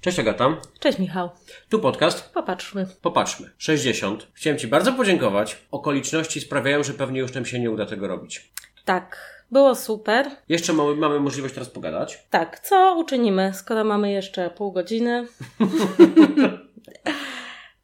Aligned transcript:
Cześć 0.00 0.18
Agata. 0.18 0.56
Cześć 0.80 0.98
Michał. 0.98 1.30
Tu 1.68 1.80
podcast. 1.80 2.30
Popatrzmy. 2.34 2.86
Popatrzmy. 3.02 3.50
60. 3.58 4.26
Chciałem 4.32 4.58
Ci 4.58 4.66
bardzo 4.66 4.92
podziękować. 4.92 5.56
Okoliczności 5.70 6.40
sprawiają, 6.40 6.84
że 6.84 6.92
pewnie 6.92 7.20
już 7.20 7.34
nam 7.34 7.46
się 7.46 7.58
nie 7.58 7.70
uda 7.70 7.86
tego 7.86 8.08
robić. 8.08 8.52
Tak, 8.84 9.36
było 9.50 9.74
super. 9.74 10.30
Jeszcze 10.48 10.72
mamy, 10.72 10.96
mamy 10.96 11.20
możliwość 11.20 11.54
teraz 11.54 11.68
pogadać. 11.68 12.26
Tak, 12.30 12.60
co 12.60 12.96
uczynimy, 12.98 13.52
skoro 13.54 13.84
mamy 13.84 14.12
jeszcze 14.12 14.50
pół 14.50 14.72
godziny? 14.72 15.26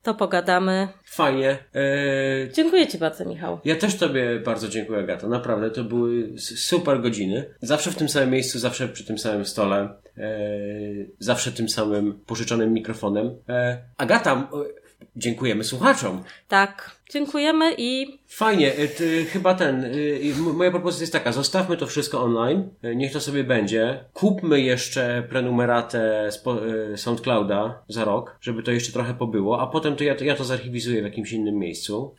to 0.03 0.15
pogadamy. 0.15 0.89
Fajnie. 1.05 1.59
Eee, 1.75 2.53
Dziękuję 2.53 2.87
Ci 2.87 2.99
bardzo, 2.99 3.25
Michał. 3.25 3.59
ja 3.65 3.77
też 3.77 3.97
Tobie 3.97 4.41
bardzo 4.41 4.69
dziękuję, 4.69 4.99
Agata. 4.99 5.29
Naprawdę, 5.29 5.71
to 5.71 5.85
były 5.85 6.39
super 6.39 7.01
godziny. 7.01 7.55
Zawsze 7.61 7.91
w 7.91 7.97
tym 7.97 8.09
samym 8.09 8.31
miejscu, 8.31 8.59
zawsze 8.59 8.89
przy 8.89 9.05
tym 9.05 9.19
samym 9.19 9.45
stole. 9.47 9.89
Eee, 10.19 11.11
zawsze 11.19 11.53
tym 11.53 11.69
samym 11.69 12.21
pożyczonym 12.27 12.73
mikrofonem. 12.73 13.27
Eee, 13.49 13.77
Agata, 13.99 14.33
e, 14.33 14.82
dziękujemy 15.17 15.65
słuchaczom. 15.65 16.23
Tak, 16.49 16.97
dziękujemy 17.11 17.75
i 17.79 18.19
Fajnie, 18.29 18.79
y, 18.79 18.89
ty, 18.89 19.25
chyba 19.25 19.55
ten, 19.55 19.85
y, 19.85 20.35
moja 20.55 20.71
propozycja 20.71 21.03
jest 21.03 21.13
taka, 21.13 21.33
zostawmy 21.33 21.77
to 21.77 21.87
wszystko 21.87 22.23
online, 22.23 22.69
y, 22.85 22.97
niech 22.97 23.13
to 23.13 23.21
sobie 23.21 23.45
będzie, 23.45 24.05
kupmy 24.13 24.61
jeszcze 24.61 25.27
prenumeratę 25.29 26.29
spo, 26.31 26.67
y, 26.67 26.97
SoundClouda 26.97 27.83
za 27.89 28.05
rok, 28.05 28.37
żeby 28.41 28.63
to 28.63 28.71
jeszcze 28.71 28.93
trochę 28.93 29.15
pobyło, 29.15 29.61
a 29.61 29.67
potem 29.67 29.97
to 29.97 30.05
ja, 30.05 30.15
to 30.15 30.25
ja 30.25 30.37
to 30.37 30.45
zarchiwizuję 30.45 31.01
w 31.01 31.05
jakimś 31.05 31.33
innym 31.33 31.55
miejscu. 31.55 32.15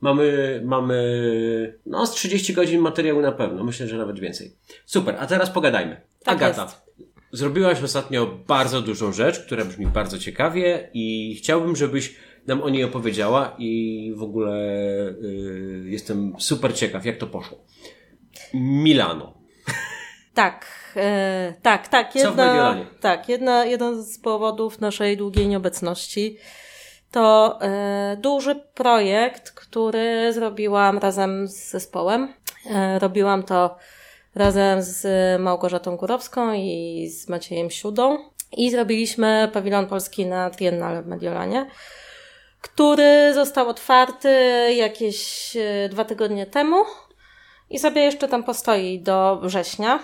Mamy, 0.00 0.60
mamy, 0.64 1.78
no 1.86 2.06
z 2.06 2.10
30 2.10 2.52
godzin 2.52 2.80
materiału 2.80 3.20
na 3.20 3.32
pewno, 3.32 3.64
myślę, 3.64 3.86
że 3.86 3.96
nawet 3.96 4.20
więcej. 4.20 4.52
Super, 4.86 5.16
a 5.18 5.26
teraz 5.26 5.50
pogadajmy. 5.50 6.00
Tak 6.24 6.36
Agata. 6.36 6.62
jest. 6.62 6.90
Zrobiłaś 7.32 7.82
ostatnio 7.82 8.26
bardzo 8.26 8.82
dużą 8.82 9.12
rzecz, 9.12 9.40
która 9.40 9.64
brzmi 9.64 9.86
bardzo 9.86 10.18
ciekawie 10.18 10.90
i 10.94 11.34
chciałbym, 11.38 11.76
żebyś 11.76 12.16
nam 12.46 12.62
o 12.62 12.68
niej 12.68 12.84
opowiedziała 12.84 13.54
i 13.58 14.12
w 14.16 14.22
ogóle 14.22 14.52
y, 15.08 15.82
jestem 15.86 16.34
super 16.38 16.74
ciekaw, 16.74 17.04
jak 17.04 17.16
to 17.16 17.26
poszło. 17.26 17.58
Milano. 18.54 19.34
tak, 20.34 20.66
e, 20.96 21.54
tak, 21.62 21.88
tak. 21.88 22.14
Mediolanie? 22.14 22.86
tak, 23.00 23.28
jedna, 23.28 23.64
jeden 23.64 24.02
z 24.02 24.18
powodów 24.18 24.80
naszej 24.80 25.16
długiej 25.16 25.48
nieobecności 25.48 26.36
to 27.10 27.58
e, 27.62 28.16
duży 28.20 28.54
projekt, 28.74 29.50
który 29.50 30.32
zrobiłam 30.32 30.98
razem 30.98 31.48
z 31.48 31.70
zespołem. 31.70 32.34
E, 32.70 32.98
robiłam 32.98 33.42
to 33.42 33.76
razem 34.34 34.82
z 34.82 35.06
Małgorzatą 35.40 35.96
Górowską 35.96 36.52
i 36.52 37.08
z 37.08 37.28
Maciejem 37.28 37.70
Siudą. 37.70 38.18
I 38.52 38.70
zrobiliśmy 38.70 39.50
pawilon 39.52 39.86
polski 39.86 40.26
na 40.26 40.50
Triennale 40.50 41.02
w 41.02 41.06
Mediolanie, 41.06 41.66
który 42.60 43.34
został 43.34 43.68
otwarty 43.68 44.28
jakieś 44.74 45.56
e, 45.56 45.88
dwa 45.88 46.04
tygodnie 46.04 46.46
temu 46.46 46.76
i 47.70 47.78
sobie 47.78 48.02
jeszcze 48.02 48.28
tam 48.28 48.44
postoi 48.44 48.98
do 49.00 49.40
września. 49.42 50.00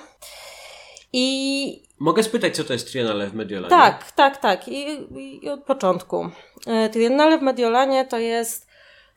I 1.13 1.87
Mogę 1.99 2.23
spytać, 2.23 2.57
co 2.57 2.65
to 2.65 2.73
jest 2.73 2.91
Triennale 2.91 3.27
w 3.27 3.35
Mediolanie? 3.35 3.71
tak, 3.71 4.13
tak, 4.13 4.37
tak. 4.37 4.69
I, 4.69 5.07
i 5.45 5.51
od 5.51 5.65
początku. 5.65 6.29
E, 6.67 6.89
Triennale 6.89 7.39
w 7.39 7.43
Mediolanie 7.43 8.05
to 8.05 8.19
jest 8.19 8.66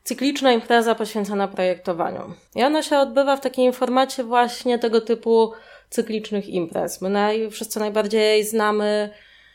cykliczna 0.04 0.52
impreza 0.52 0.94
poświęcona 0.94 1.48
projektowaniu. 1.48 2.34
I 2.54 2.64
ona 2.64 2.82
się 2.82 2.98
odbywa 2.98 3.36
w 3.36 3.40
takim 3.40 3.72
formacie 3.72 4.24
właśnie 4.24 4.78
tego 4.78 5.00
typu 5.00 5.52
cyklicznych 5.90 6.48
imprez. 6.48 7.00
My 7.00 7.10
naj, 7.10 7.50
wszyscy 7.50 7.80
najbardziej 7.80 8.44
znamy 8.44 9.10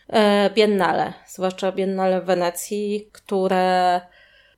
e, 0.09 0.49
Biennale, 0.49 1.13
zwłaszcza 1.27 1.71
Biennale 1.71 2.21
w 2.21 2.25
Wenecji, 2.25 3.09
które 3.11 4.01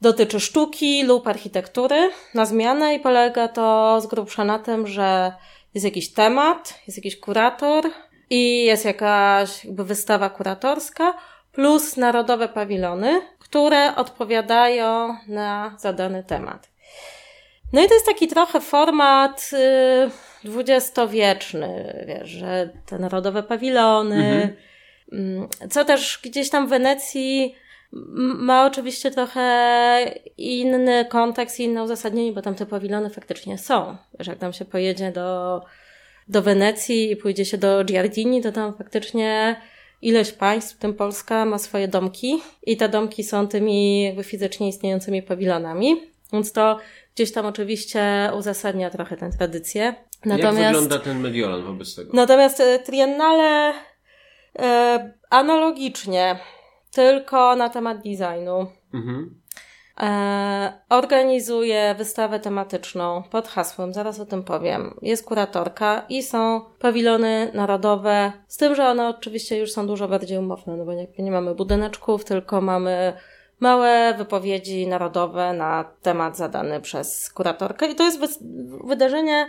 dotyczy 0.01 0.39
sztuki 0.39 1.03
lub 1.03 1.27
architektury 1.27 2.09
na 2.33 2.45
zmianę 2.45 2.95
i 2.95 2.99
polega 2.99 3.47
to 3.47 4.01
z 4.01 4.07
grubsza 4.07 4.45
na 4.45 4.59
tym, 4.59 4.87
że 4.87 5.33
jest 5.73 5.85
jakiś 5.85 6.13
temat, 6.13 6.79
jest 6.87 6.97
jakiś 6.97 7.19
kurator 7.19 7.83
i 8.29 8.63
jest 8.63 8.85
jakaś 8.85 9.65
jakby 9.65 9.83
wystawa 9.83 10.29
kuratorska 10.29 11.13
plus 11.57 11.97
narodowe 11.97 12.47
pawilony, 12.47 13.21
które 13.39 13.95
odpowiadają 13.95 15.17
na 15.27 15.75
zadany 15.79 16.23
temat. 16.23 16.69
No 17.73 17.83
i 17.83 17.87
to 17.87 17.93
jest 17.93 18.05
taki 18.05 18.27
trochę 18.27 18.61
format 18.61 19.49
y, 19.53 20.47
dwudziestowieczny, 20.47 22.03
wiesz, 22.07 22.29
że 22.29 22.69
te 22.85 22.99
narodowe 22.99 23.43
pawilony, 23.43 24.55
mm, 25.11 25.47
co 25.69 25.85
też 25.85 26.19
gdzieś 26.23 26.49
tam 26.49 26.67
w 26.67 26.69
Wenecji 26.69 27.55
ma 28.17 28.65
oczywiście 28.65 29.11
trochę 29.11 30.11
inny 30.37 31.05
kontekst 31.05 31.59
i 31.59 31.63
inne 31.63 31.83
uzasadnienie, 31.83 32.31
bo 32.31 32.41
tam 32.41 32.55
te 32.55 32.65
pawilony 32.65 33.09
faktycznie 33.09 33.57
są. 33.57 33.97
Wiesz, 34.19 34.27
jak 34.27 34.37
tam 34.37 34.53
się 34.53 34.65
pojedzie 34.65 35.11
do, 35.11 35.61
do 36.27 36.41
Wenecji 36.41 37.11
i 37.11 37.15
pójdzie 37.15 37.45
się 37.45 37.57
do 37.57 37.83
Giardini, 37.83 38.41
to 38.41 38.51
tam 38.51 38.77
faktycznie 38.77 39.61
ileś 40.01 40.31
państw, 40.31 40.75
w 40.75 40.79
tym 40.79 40.93
Polska, 40.93 41.45
ma 41.45 41.57
swoje 41.57 41.87
domki 41.87 42.41
i 42.63 42.77
te 42.77 42.89
domki 42.89 43.23
są 43.23 43.47
tymi 43.47 44.03
jakby 44.03 44.23
fizycznie 44.23 44.69
istniejącymi 44.69 45.23
pawilonami. 45.23 45.95
Więc 46.33 46.51
to 46.51 46.79
gdzieś 47.15 47.31
tam 47.31 47.45
oczywiście 47.45 48.31
uzasadnia 48.37 48.89
trochę 48.89 49.17
tę 49.17 49.29
tradycję. 49.37 49.95
Jak 50.25 50.55
wygląda 50.55 50.99
ten 50.99 51.19
Mediolan 51.19 51.63
wobec 51.63 51.95
tego? 51.95 52.11
Natomiast 52.13 52.59
e, 52.59 52.79
Triennale 52.79 53.73
e, 54.59 55.13
analogicznie, 55.29 56.39
tylko 56.91 57.55
na 57.55 57.69
temat 57.69 57.97
designu. 57.97 58.67
Mhm. 58.93 59.41
E, 59.99 60.73
organizuje 60.89 61.95
wystawę 61.97 62.39
tematyczną 62.39 63.23
pod 63.31 63.47
hasłem, 63.47 63.93
zaraz 63.93 64.19
o 64.19 64.25
tym 64.25 64.43
powiem. 64.43 64.99
Jest 65.01 65.25
kuratorka 65.25 66.05
i 66.09 66.23
są 66.23 66.61
pawilony 66.79 67.51
narodowe, 67.53 68.31
z 68.47 68.57
tym, 68.57 68.75
że 68.75 68.87
one 68.87 69.07
oczywiście 69.07 69.57
już 69.57 69.71
są 69.71 69.87
dużo 69.87 70.07
bardziej 70.07 70.37
umowne, 70.37 70.77
no 70.77 70.85
bo 70.85 70.93
nie, 70.93 71.07
nie 71.19 71.31
mamy 71.31 71.55
budyneczków, 71.55 72.25
tylko 72.25 72.61
mamy 72.61 73.13
małe 73.59 74.13
wypowiedzi 74.17 74.87
narodowe 74.87 75.53
na 75.53 75.85
temat 76.01 76.37
zadany 76.37 76.81
przez 76.81 77.29
kuratorkę. 77.29 77.91
I 77.91 77.95
to 77.95 78.03
jest 78.03 78.43
wydarzenie 78.83 79.47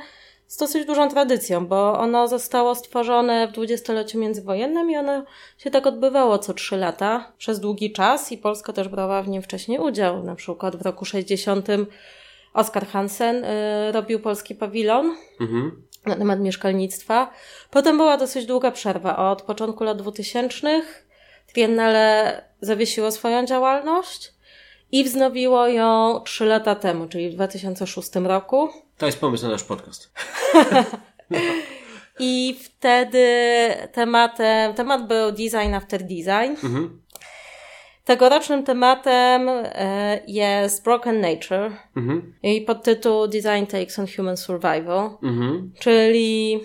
z 0.49 0.57
dosyć 0.57 0.87
dużą 0.87 1.09
tradycją, 1.09 1.67
bo 1.67 1.99
ono 1.99 2.29
zostało 2.29 2.75
stworzone 2.75 3.49
w 3.49 3.53
dwudziestoleciu 3.53 4.19
międzywojennym 4.19 4.91
i 4.91 4.97
ono 4.97 5.25
się 5.59 5.71
tak 5.71 5.87
odbywało 5.87 6.39
co 6.39 6.55
trzy 6.55 6.77
lata 6.77 7.33
przez 7.39 7.61
długi 7.61 7.93
czas 7.93 8.33
i 8.33 8.39
Polska 8.39 8.73
też 8.73 8.89
brała 8.89 9.23
w 9.23 9.29
nim 9.29 9.43
wcześniej 9.43 9.79
udział. 9.79 10.23
Na 10.23 10.35
przykład 10.35 10.77
w 10.77 10.83
roku 10.83 11.05
60 11.05 11.67
Oskar 12.55 12.87
Hansen 12.87 13.45
y, 13.45 13.93
robił 13.93 14.21
polski 14.21 14.55
pawilon 14.55 15.17
Mhm. 15.41 15.83
na 16.07 16.17
temat 16.17 16.41
mieszkalnictwa. 16.41 17.31
Potem 17.71 17.97
była 17.97 18.17
dosyć 18.17 18.47
długa 18.47 18.71
przerwa. 18.71 19.31
Od 19.31 19.43
początku 19.43 19.85
lat 19.85 19.99
2000 19.99 20.83
Triennale 21.53 22.43
zawiesiło 22.61 23.11
swoją 23.11 23.47
działalność 23.47 24.33
i 24.93 25.05
wznowiło 25.05 25.69
ją 25.69 26.21
trzy 26.25 26.45
lata 26.45 26.75
temu, 26.75 27.07
czyli 27.09 27.31
w 27.31 27.35
2006 27.35 28.17
roku. 28.17 28.69
To 28.99 29.07
jest 29.07 29.21
pomysł 29.21 29.45
na 29.45 29.51
nasz 29.51 29.65
podcast. 29.65 30.11
I 32.21 32.57
wtedy 32.65 33.27
tematem, 33.93 34.75
temat 34.75 35.07
był 35.09 35.33
design 35.33 35.75
after 35.75 36.03
design. 36.03 36.51
Mhm. 36.65 37.03
Tegorocznym 38.05 38.65
tematem 38.65 39.49
e, 39.49 40.21
jest 40.27 40.85
Broken 40.85 41.21
Nature 41.21 41.71
Mhm. 41.97 42.35
i 42.43 42.61
podtytuł 42.61 43.29
Design 43.29 43.65
Takes 43.71 43.99
on 43.99 44.07
Human 44.17 44.37
Survival, 44.37 45.11
Mhm. 45.23 45.73
czyli 45.79 46.61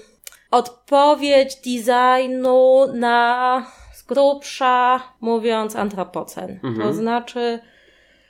odpowiedź 0.51 1.55
designu 1.55 2.87
na 2.93 3.65
z 3.95 4.03
grubsza 4.03 4.99
mówiąc 5.21 5.75
antropocen. 5.75 6.59
To 6.81 6.93
znaczy 6.93 7.59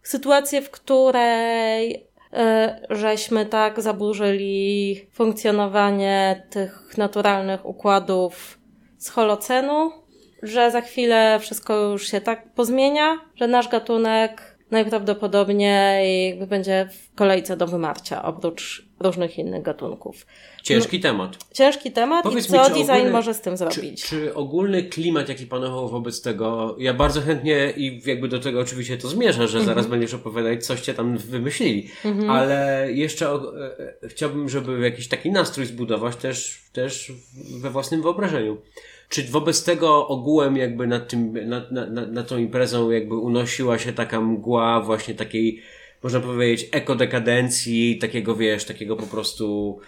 sytuację, 0.03 0.61
w 0.61 0.71
której 0.71 2.07
e, 2.33 2.79
żeśmy 2.89 3.45
tak 3.45 3.81
zaburzyli 3.81 5.07
funkcjonowanie 5.11 6.47
tych 6.49 6.97
naturalnych 6.97 7.65
układów 7.65 8.59
z 8.97 9.09
holocenu, 9.09 9.91
że 10.43 10.71
za 10.71 10.81
chwilę 10.81 11.39
wszystko 11.39 11.75
już 11.75 12.07
się 12.07 12.21
tak 12.21 12.53
pozmienia, 12.53 13.17
że 13.35 13.47
nasz 13.47 13.67
gatunek 13.67 14.57
najprawdopodobniej 14.71 16.37
będzie 16.47 16.89
w 16.91 17.15
kolejce 17.15 17.57
do 17.57 17.67
wymarcia, 17.67 18.23
oprócz 18.23 18.87
różnych 19.03 19.37
innych 19.37 19.61
gatunków. 19.63 20.25
Ciężki 20.63 20.99
temat. 20.99 21.37
Ciężki 21.53 21.91
temat 21.91 22.23
Powiedz 22.23 22.49
i 22.49 22.53
mi, 22.53 22.59
co 22.59 22.65
czy 22.65 22.69
design 22.71 22.91
ogólny- 22.91 23.11
może 23.11 23.33
z 23.33 23.41
tym 23.41 23.53
Czy, 23.53 23.57
zrobić. 23.57 24.03
czy 24.05 24.33
ogólny 24.33 24.83
klimat, 24.83 25.29
jaki 25.29 25.45
panował 25.47 25.89
wobec 25.89 26.21
tego, 26.21 26.75
ja 26.79 26.93
bardzo 26.93 27.21
chętnie 27.21 27.73
i 27.77 28.01
jakby 28.05 28.27
do 28.27 28.39
tego 28.39 28.59
oczywiście 28.59 28.97
to 28.97 29.07
zmierzę, 29.07 29.47
że 29.47 29.61
zaraz 29.63 29.87
będziesz 29.87 30.13
opowiadać, 30.13 30.65
coście 30.65 30.93
tam 30.93 31.17
wymyślili, 31.17 31.89
ale 32.29 32.87
jeszcze 32.91 33.29
o, 33.29 33.57
e, 34.03 34.07
chciałbym, 34.07 34.49
żeby 34.49 34.79
jakiś 34.79 35.07
taki 35.07 35.31
nastrój 35.31 35.65
zbudować 35.65 36.15
też, 36.15 36.61
też 36.73 37.11
we 37.61 37.69
własnym 37.69 38.01
wyobrażeniu. 38.01 38.57
czy 39.09 39.23
wobec 39.23 39.63
tego 39.63 40.07
ogółem 40.07 40.57
jakby 40.57 40.87
nad 40.87 41.07
tym, 41.07 41.49
nad, 41.49 41.71
nad, 41.71 42.11
nad 42.11 42.27
tą 42.27 42.37
imprezą 42.37 42.91
jakby 42.91 43.15
unosiła 43.15 43.77
się 43.77 43.93
taka 43.93 44.21
mgła 44.21 44.81
właśnie 44.81 45.13
takiej, 45.15 45.61
można 46.03 46.19
powiedzieć, 46.19 46.69
ekodekadencji, 46.71 47.97
takiego 47.97 48.35
wiesz, 48.35 48.65
takiego 48.65 48.95
po 48.95 49.07
prostu 49.07 49.79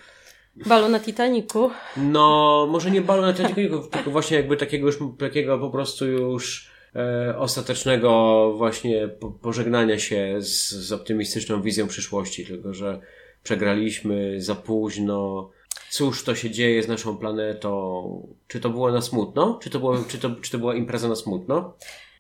Balu 0.56 0.90
na 0.90 1.00
Titaniku. 1.00 1.72
No, 1.98 2.68
może 2.72 2.92
nie 2.92 3.02
balu 3.02 3.22
na 3.22 3.34
Titaniku, 3.34 3.80
tylko 3.92 4.12
właśnie 4.12 4.38
jakby 4.38 4.58
takiego 4.58 4.88
już, 4.88 4.98
takiego 5.20 5.60
po 5.60 5.70
prostu 5.70 6.06
już 6.06 6.70
e, 6.96 7.38
ostatecznego 7.38 8.54
właśnie 8.58 9.08
po, 9.08 9.32
pożegnania 9.32 10.00
się 10.00 10.36
z, 10.40 10.72
z 10.72 10.92
optymistyczną 10.92 11.62
wizją 11.62 11.88
przyszłości, 11.88 12.46
tylko 12.46 12.74
że 12.74 13.00
przegraliśmy 13.44 14.42
za 14.42 14.56
późno. 14.56 15.50
Cóż 15.90 16.24
to 16.24 16.36
się 16.36 16.50
dzieje 16.50 16.84
z 16.84 16.88
naszą 16.88 17.18
planetą? 17.18 18.36
Czy 18.48 18.60
to 18.60 18.70
było 18.70 18.92
na 18.92 19.02
smutno? 19.02 19.60
Czy 19.64 19.70
to, 19.70 19.80
było, 19.80 19.98
czy 20.08 20.18
to, 20.18 20.30
czy 20.42 20.52
to 20.52 20.58
była 20.58 20.76
impreza 20.76 21.10
na 21.10 21.16
smutno? 21.16 21.74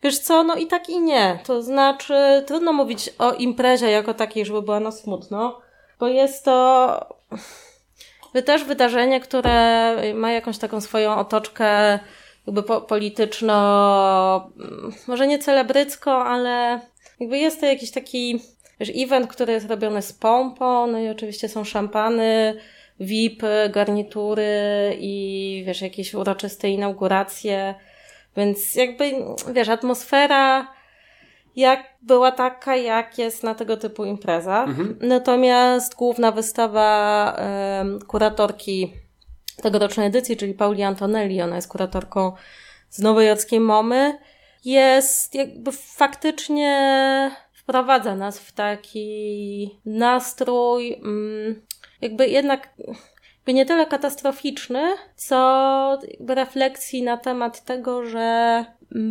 Wiesz 0.05 0.19
co, 0.19 0.43
no 0.43 0.55
i 0.55 0.67
tak 0.67 0.89
i 0.89 0.99
nie. 0.99 1.39
To 1.43 1.61
znaczy, 1.61 2.43
trudno 2.47 2.73
mówić 2.73 3.09
o 3.19 3.33
imprezie 3.33 3.91
jako 3.91 4.13
takiej, 4.13 4.45
żeby 4.45 4.61
była 4.61 4.79
na 4.79 4.91
smutno, 4.91 5.61
bo 5.99 6.07
jest 6.07 6.45
to 6.45 7.15
też 8.45 8.63
wydarzenie, 8.63 9.19
które 9.19 9.95
ma 10.13 10.31
jakąś 10.31 10.57
taką 10.57 10.81
swoją 10.81 11.15
otoczkę 11.15 11.99
jakby 12.47 12.63
po, 12.63 12.81
polityczno, 12.81 14.51
mm, 14.59 14.93
może 15.07 15.27
nie 15.27 15.39
celebrycką, 15.39 16.11
ale 16.11 16.79
jakby 17.19 17.37
jest 17.37 17.59
to 17.59 17.65
jakiś 17.65 17.91
taki 17.91 18.39
wiesz, 18.79 18.91
event, 18.95 19.27
który 19.27 19.53
jest 19.53 19.69
robiony 19.69 20.01
z 20.01 20.13
pompą, 20.13 20.87
no 20.87 20.99
i 20.99 21.09
oczywiście 21.09 21.49
są 21.49 21.63
szampany, 21.63 22.59
VIP, 22.99 23.43
garnitury 23.69 24.97
i 24.99 25.63
wiesz, 25.67 25.81
jakieś 25.81 26.13
uroczyste 26.13 26.69
inauguracje, 26.69 27.75
więc 28.37 28.75
jakby, 28.75 29.11
wiesz, 29.53 29.69
atmosfera 29.69 30.75
jak 31.55 31.95
była 32.01 32.31
taka, 32.31 32.75
jak 32.75 33.17
jest 33.17 33.43
na 33.43 33.55
tego 33.55 33.77
typu 33.77 34.05
imprezach. 34.05 34.69
Mhm. 34.69 34.97
Natomiast 35.01 35.95
główna 35.95 36.31
wystawa 36.31 37.37
kuratorki 38.07 38.93
tegorocznej 39.61 40.07
edycji, 40.07 40.37
czyli 40.37 40.53
Pauli 40.53 40.83
Antonelli, 40.83 41.41
ona 41.41 41.55
jest 41.55 41.67
kuratorką 41.67 42.31
z 42.89 42.99
nowojorskiej 42.99 43.59
Momy, 43.59 44.17
jest 44.65 45.35
jakby 45.35 45.71
faktycznie 45.71 47.31
wprowadza 47.53 48.15
nas 48.15 48.39
w 48.39 48.51
taki 48.51 49.79
nastrój, 49.85 50.93
mm, 50.93 51.61
jakby 52.01 52.27
jednak 52.27 52.73
nie 53.53 53.65
tyle 53.65 53.85
katastroficzny, 53.85 54.81
co 55.15 55.99
refleksji 56.27 57.03
na 57.03 57.17
temat 57.17 57.65
tego, 57.65 58.05
że 58.05 58.65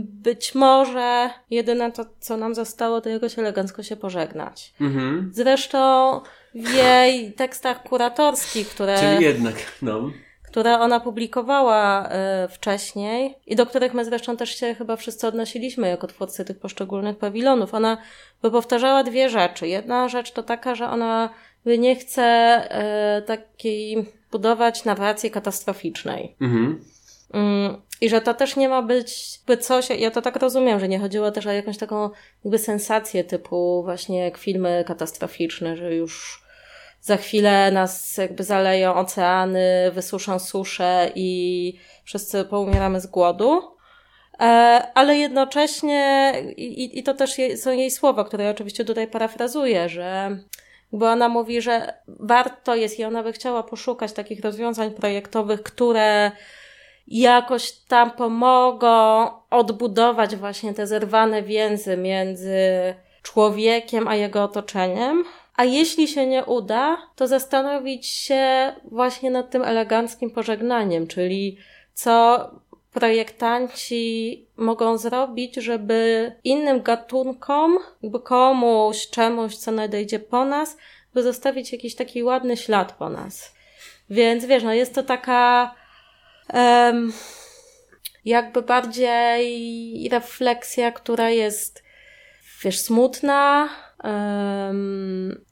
być 0.05 0.55
może 0.55 1.31
jedyne 1.51 1.93
to, 1.93 2.05
co 2.21 2.37
nam 2.37 2.55
zostało, 2.55 3.01
to 3.01 3.09
jakoś 3.09 3.39
elegancko 3.39 3.83
się 3.83 3.97
pożegnać. 3.97 4.75
Mhm. 4.81 5.31
Zresztą 5.35 6.21
w 6.55 6.75
jej 6.75 7.33
tekstach 7.33 7.83
kuratorskich, 7.83 8.69
które... 8.69 8.99
Czyli 8.99 9.25
jednak, 9.25 9.55
no 9.83 10.11
które 10.55 10.79
ona 10.79 11.01
publikowała 11.01 12.09
y, 12.45 12.49
wcześniej 12.49 13.35
i 13.47 13.57
do 13.57 13.67
których 13.67 13.95
my 13.95 14.05
zresztą 14.05 14.37
też 14.37 14.57
się 14.57 14.75
chyba 14.75 14.97
wszyscy 14.97 15.27
odnosiliśmy 15.27 15.89
jako 15.89 16.07
twórcy 16.07 16.45
tych 16.45 16.59
poszczególnych 16.59 17.19
pawilonów. 17.19 17.75
Ona 17.75 17.99
by 18.43 18.51
powtarzała 18.51 19.03
dwie 19.03 19.29
rzeczy. 19.29 19.69
Jedna 19.69 20.09
rzecz 20.09 20.33
to 20.33 20.43
taka, 20.43 20.75
że 20.75 20.89
ona 20.89 21.31
by 21.65 21.79
nie 21.79 21.97
chce 21.97 22.59
y, 23.19 23.23
takiej 23.23 24.07
budować 24.35 24.85
narracji 24.85 25.31
katastroficznej. 25.31 26.37
Mhm. 26.41 26.85
Mm, 27.33 27.83
I 28.01 28.09
że 28.09 28.21
to 28.21 28.35
też 28.35 28.57
nie 28.57 28.69
ma 28.69 28.83
być 28.83 29.39
jakby 29.39 29.63
coś, 29.63 29.91
ja 29.91 30.11
to 30.11 30.23
tak 30.23 30.37
rozumiem, 30.37 30.81
że 30.81 30.89
nie 30.89 30.99
chodziło 30.99 31.31
też 31.31 31.47
o 31.47 31.53
jakąś 31.53 31.79
taką 31.79 32.11
jakby 32.45 32.59
sensację 32.59 33.25
typu 33.25 33.83
właśnie 33.83 34.19
jak 34.19 34.39
filmy 34.39 34.85
katastroficzne, 34.87 35.77
że 35.77 35.95
już 35.95 36.43
za 37.01 37.17
chwilę 37.17 37.71
nas 37.73 38.17
jakby 38.17 38.45
zaleją 38.45 38.95
oceany, 38.95 39.91
wysuszą 39.93 40.39
susze 40.39 41.11
i 41.15 41.79
wszyscy 42.05 42.45
poumieramy 42.45 43.01
z 43.01 43.07
głodu. 43.07 43.63
E, 44.41 44.45
ale 44.95 45.17
jednocześnie, 45.17 46.35
i, 46.57 46.99
i 46.99 47.03
to 47.03 47.15
też 47.15 47.37
są 47.57 47.73
jej 47.73 47.91
słowa, 47.91 48.25
które 48.25 48.45
ja 48.45 48.51
oczywiście 48.51 48.85
tutaj 48.85 49.07
parafrazuję, 49.07 49.89
że 49.89 50.39
bo 50.95 51.11
ona 51.11 51.29
mówi, 51.29 51.61
że 51.61 51.95
warto 52.09 52.75
jest 52.75 52.99
i 52.99 53.05
ona 53.05 53.23
by 53.23 53.33
chciała 53.33 53.63
poszukać 53.63 54.13
takich 54.13 54.41
rozwiązań 54.41 54.91
projektowych, 54.91 55.63
które 55.63 56.33
jakoś 57.07 57.73
tam 57.73 58.11
pomogą 58.11 59.27
odbudować 59.51 60.37
właśnie 60.37 60.75
te 60.75 60.87
zerwane 60.87 61.43
więzy 61.43 61.97
między 61.97 62.59
człowiekiem 63.23 64.09
a 64.09 64.15
jego 64.15 64.43
otoczeniem. 64.43 65.25
A 65.57 65.65
jeśli 65.65 66.09
się 66.09 66.27
nie 66.27 66.45
uda, 66.45 66.97
to 67.17 67.27
zastanowić 67.27 68.07
się 68.07 68.73
właśnie 68.85 69.31
nad 69.31 69.51
tym 69.51 69.63
eleganckim 69.63 70.31
pożegnaniem, 70.31 71.07
czyli 71.07 71.59
co 71.95 72.51
projektanci 72.95 74.47
mogą 74.57 74.99
zrobić, 74.99 75.55
żeby 75.55 76.33
innym 76.45 76.83
gatunkom, 76.83 77.79
jakby 78.03 78.21
komuś, 78.21 79.09
czemuś, 79.11 79.57
co 79.57 79.73
nadejdzie 79.73 80.19
po 80.19 80.45
nas, 80.45 80.77
by 81.15 81.23
zostawić 81.23 81.73
jakiś 81.73 81.95
taki 81.95 82.23
ładny 82.23 82.57
ślad 82.57 82.93
po 82.93 83.09
nas. 83.11 83.55
Więc 84.11 84.45
wiesz, 84.45 84.63
no 84.63 84.75
jest 84.75 84.95
to 84.95 85.03
taka 85.03 85.75
um, 86.55 87.13
jakby 88.25 88.63
bardziej 88.63 90.09
refleksja, 90.09 90.93
która 90.93 91.31
jest 91.31 91.83
wiesz, 92.63 92.81
smutna, 92.81 93.69
um, 94.05 95.45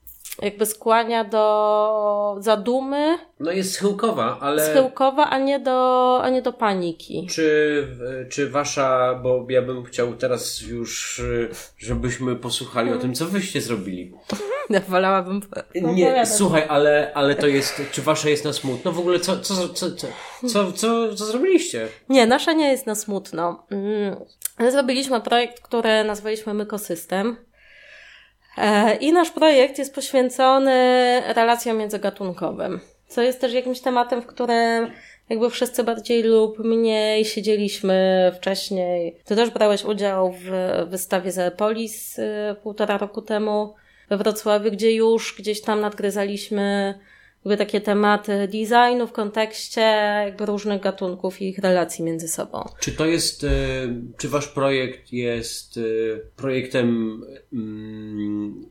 jakby 0.42 0.66
skłania 0.66 1.24
do 1.24 2.36
zadumy. 2.38 3.18
No 3.40 3.52
jest 3.52 3.72
schyłkowa, 3.72 4.38
ale... 4.40 4.70
Schyłkowa, 4.70 5.30
a 5.30 5.38
nie 5.38 5.60
do, 5.60 6.20
a 6.22 6.30
nie 6.30 6.42
do 6.42 6.52
paniki. 6.52 7.26
Czy, 7.30 7.86
czy 8.30 8.50
wasza, 8.50 9.20
bo 9.22 9.46
ja 9.48 9.62
bym 9.62 9.84
chciał 9.84 10.14
teraz 10.14 10.60
już, 10.60 11.22
żebyśmy 11.78 12.36
posłuchali 12.36 12.92
o 12.92 12.98
tym, 12.98 13.14
co 13.14 13.26
wyście 13.26 13.60
zrobili. 13.60 14.12
Ja 14.70 14.80
wolałabym 14.80 15.40
Nie, 15.74 16.26
słuchaj, 16.26 16.64
ale, 16.68 17.12
ale 17.14 17.34
to 17.34 17.46
jest, 17.46 17.82
czy 17.92 18.02
wasza 18.02 18.28
jest 18.28 18.44
na 18.44 18.52
smutno? 18.52 18.92
W 18.92 18.98
ogóle 18.98 19.20
co, 19.20 19.40
co, 19.40 19.68
co, 19.68 19.90
co, 19.90 20.06
co, 20.48 20.72
co, 20.72 21.14
co 21.14 21.24
zrobiliście? 21.24 21.88
Nie, 22.08 22.26
nasza 22.26 22.52
nie 22.52 22.70
jest 22.70 22.86
na 22.86 22.94
smutno. 22.94 23.66
Mm, 23.70 24.16
zrobiliśmy 24.70 25.20
projekt, 25.20 25.60
który 25.60 26.04
nazwaliśmy 26.04 26.54
Mykosystem. 26.54 27.36
E, 28.58 28.94
I 28.96 29.12
nasz 29.12 29.30
projekt 29.30 29.78
jest 29.78 29.94
poświęcony 29.94 30.72
relacjom 31.34 31.78
międzygatunkowym, 31.78 32.80
co 33.08 33.22
jest 33.22 33.40
też 33.40 33.52
jakimś 33.52 33.80
tematem, 33.80 34.22
w 34.22 34.26
którym 34.26 34.90
jakby 35.28 35.50
wszyscy 35.50 35.84
bardziej 35.84 36.22
lub 36.22 36.58
mniej 36.58 37.24
siedzieliśmy 37.24 38.30
wcześniej. 38.36 39.16
Ty 39.24 39.36
też 39.36 39.50
brałeś 39.50 39.84
udział 39.84 40.34
w 40.44 40.50
wystawie 40.90 41.32
Zeopolis 41.32 42.18
e, 42.18 42.56
półtora 42.62 42.98
roku 42.98 43.22
temu 43.22 43.74
we 44.10 44.16
Wrocławiu, 44.16 44.70
gdzie 44.70 44.92
już 44.92 45.34
gdzieś 45.38 45.60
tam 45.60 45.80
nadgryzaliśmy 45.80 46.98
jakby 47.44 47.56
takie 47.56 47.80
tematy 47.80 48.48
designu 48.48 49.06
w 49.06 49.12
kontekście 49.12 49.80
jakby 50.26 50.46
różnych 50.46 50.82
gatunków 50.82 51.42
i 51.42 51.48
ich 51.48 51.58
relacji 51.58 52.04
między 52.04 52.28
sobą. 52.28 52.68
Czy 52.80 52.92
to 52.92 53.06
jest, 53.06 53.44
e, 53.44 53.48
czy 54.18 54.28
wasz 54.28 54.48
projekt 54.48 55.12
jest 55.12 55.76
e, 55.76 55.80
projektem 56.36 57.20
mm, 57.52 58.66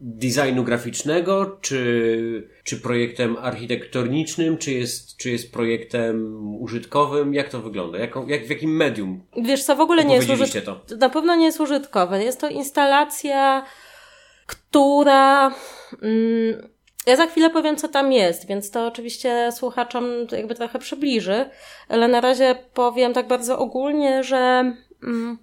designu 0.00 0.64
graficznego, 0.64 1.58
czy, 1.60 2.48
czy 2.64 2.76
projektem 2.80 3.36
architektonicznym, 3.36 4.58
czy 4.58 4.72
jest, 4.72 5.16
czy 5.16 5.30
jest 5.30 5.52
projektem 5.52 6.36
użytkowym? 6.60 7.34
Jak 7.34 7.48
to 7.48 7.60
wygląda? 7.60 7.98
Jak, 7.98 8.14
jak, 8.26 8.46
w 8.46 8.50
jakim 8.50 8.76
medium? 8.76 9.22
Wiesz 9.42 9.64
co, 9.64 9.76
w 9.76 9.80
ogóle 9.80 10.04
nie 10.04 10.14
jest 10.14 10.30
użytkowe. 10.30 10.80
Na 10.98 11.08
pewno 11.08 11.36
nie 11.36 11.46
jest 11.46 11.60
użytkowe. 11.60 12.24
Jest 12.24 12.40
to 12.40 12.48
instalacja, 12.48 13.64
która... 14.46 15.54
Mm, 16.02 16.75
ja 17.06 17.16
za 17.16 17.26
chwilę 17.26 17.50
powiem, 17.50 17.76
co 17.76 17.88
tam 17.88 18.12
jest, 18.12 18.46
więc 18.46 18.70
to 18.70 18.86
oczywiście 18.86 19.52
słuchaczom 19.52 20.04
jakby 20.32 20.54
trochę 20.54 20.78
przybliży, 20.78 21.50
ale 21.88 22.08
na 22.08 22.20
razie 22.20 22.56
powiem 22.74 23.12
tak 23.12 23.26
bardzo 23.26 23.58
ogólnie, 23.58 24.24
że 24.24 24.72
mm, 25.02 25.38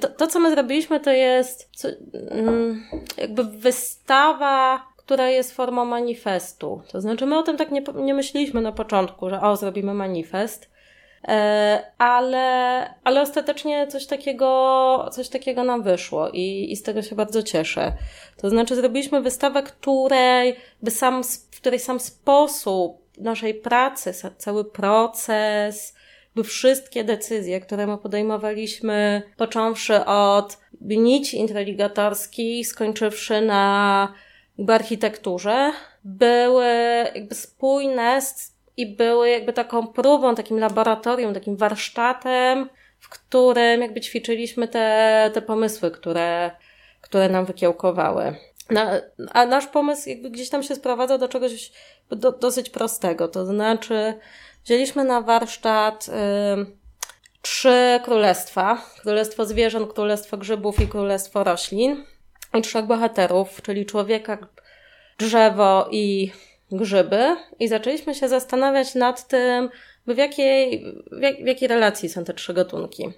to, 0.00 0.08
to, 0.08 0.26
co 0.26 0.40
my 0.40 0.50
zrobiliśmy, 0.50 1.00
to 1.00 1.10
jest 1.10 1.68
co, 1.72 1.88
mm, 2.30 2.84
jakby 3.16 3.44
wystawa, 3.44 4.86
która 4.96 5.28
jest 5.28 5.54
formą 5.54 5.84
manifestu. 5.84 6.82
To 6.92 7.00
znaczy, 7.00 7.26
my 7.26 7.38
o 7.38 7.42
tym 7.42 7.56
tak 7.56 7.70
nie, 7.70 7.82
nie 7.94 8.14
myśleliśmy 8.14 8.60
na 8.60 8.72
początku, 8.72 9.30
że 9.30 9.40
o, 9.40 9.56
zrobimy 9.56 9.94
manifest, 9.94 10.70
ale, 11.98 12.94
ale 13.04 13.22
ostatecznie 13.22 13.86
coś 13.86 14.06
takiego, 14.06 15.08
coś 15.12 15.28
takiego 15.28 15.64
nam 15.64 15.82
wyszło 15.82 16.30
i, 16.30 16.72
i 16.72 16.76
z 16.76 16.82
tego 16.82 17.02
się 17.02 17.16
bardzo 17.16 17.42
cieszę. 17.42 17.92
To 18.36 18.50
znaczy, 18.50 18.76
zrobiliśmy 18.76 19.20
wystawę, 19.20 19.62
której, 19.62 20.56
by 20.82 20.90
sam, 20.90 21.24
w 21.24 21.60
której 21.60 21.78
sam 21.78 22.00
sposób 22.00 23.00
naszej 23.18 23.54
pracy, 23.54 24.12
cały 24.38 24.64
proces 24.64 25.94
by 26.34 26.44
wszystkie 26.44 27.04
decyzje, 27.04 27.60
które 27.60 27.86
my 27.86 27.98
podejmowaliśmy, 27.98 29.22
począwszy 29.36 30.04
od 30.04 30.58
nici 30.80 31.38
introligatorskiej, 31.38 32.64
skończywszy 32.64 33.40
na 33.40 34.14
jakby 34.58 34.72
architekturze, 34.72 35.72
były 36.04 36.66
jakby 37.14 37.34
spójne 37.34 38.20
i 38.80 38.86
były 38.86 39.30
jakby 39.30 39.52
taką 39.52 39.86
próbą, 39.86 40.34
takim 40.34 40.58
laboratorium, 40.58 41.34
takim 41.34 41.56
warsztatem, 41.56 42.68
w 42.98 43.08
którym 43.08 43.82
jakby 43.82 44.00
ćwiczyliśmy 44.00 44.68
te, 44.68 45.30
te 45.34 45.42
pomysły, 45.42 45.90
które, 45.90 46.50
które 47.00 47.28
nam 47.28 47.44
wykiełkowały. 47.44 48.36
Na, 48.70 49.00
a 49.32 49.46
nasz 49.46 49.66
pomysł 49.66 50.08
jakby 50.08 50.30
gdzieś 50.30 50.50
tam 50.50 50.62
się 50.62 50.74
sprowadza 50.74 51.18
do 51.18 51.28
czegoś 51.28 51.72
do, 52.10 52.32
dosyć 52.32 52.70
prostego. 52.70 53.28
To 53.28 53.46
znaczy, 53.46 54.14
wzięliśmy 54.64 55.04
na 55.04 55.20
warsztat 55.20 56.08
y, 56.08 56.12
trzy 57.42 58.00
królestwa. 58.04 58.82
Królestwo 59.02 59.46
zwierząt, 59.46 59.92
królestwo 59.92 60.36
grzybów 60.36 60.80
i 60.80 60.88
królestwo 60.88 61.44
roślin. 61.44 62.04
I 62.54 62.62
trzech 62.62 62.84
bohaterów, 62.84 63.62
czyli 63.62 63.86
człowieka, 63.86 64.38
drzewo 65.18 65.88
i 65.90 66.32
grzyby. 66.72 67.36
I 67.58 67.68
zaczęliśmy 67.68 68.14
się 68.14 68.28
zastanawiać 68.28 68.94
nad 68.94 69.28
tym, 69.28 69.70
w 70.06 70.16
jakiej, 70.16 70.84
w, 71.12 71.22
jak, 71.22 71.36
w 71.36 71.46
jakiej 71.46 71.68
relacji 71.68 72.08
są 72.08 72.24
te 72.24 72.34
trzy 72.34 72.54
gatunki. 72.54 73.08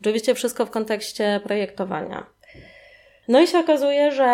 Oczywiście 0.00 0.34
wszystko 0.34 0.66
w 0.66 0.70
kontekście 0.70 1.40
projektowania. 1.44 2.26
No 3.28 3.40
i 3.40 3.46
się 3.46 3.58
okazuje, 3.58 4.12
że 4.12 4.24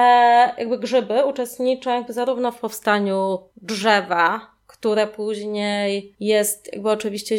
jakby 0.58 0.78
grzyby 0.78 1.24
uczestniczą 1.24 1.94
jakby 1.94 2.12
zarówno 2.12 2.52
w 2.52 2.60
powstaniu 2.60 3.38
drzewa, 3.56 4.54
które 4.66 5.06
później 5.06 6.14
jest 6.20 6.72
jakby 6.72 6.90
oczywiście 6.90 7.38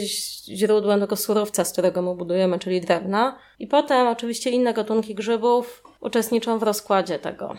źródłem 0.55 0.99
tego 0.99 1.15
surowca, 1.15 1.65
z 1.65 1.71
którego 1.71 2.01
my 2.01 2.15
budujemy, 2.15 2.59
czyli 2.59 2.81
drewna. 2.81 3.39
I 3.59 3.67
potem 3.67 4.07
oczywiście 4.07 4.49
inne 4.49 4.73
gatunki 4.73 5.15
grzybów 5.15 5.83
uczestniczą 5.99 6.59
w 6.59 6.63
rozkładzie 6.63 7.19
tego. 7.19 7.55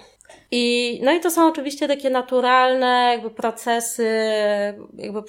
I, 0.50 1.00
no 1.04 1.12
i 1.12 1.20
to 1.20 1.30
są 1.30 1.48
oczywiście 1.48 1.88
takie 1.88 2.10
naturalne 2.10 3.08
jakby 3.12 3.30
procesy, 3.30 4.08
jakby 4.94 5.22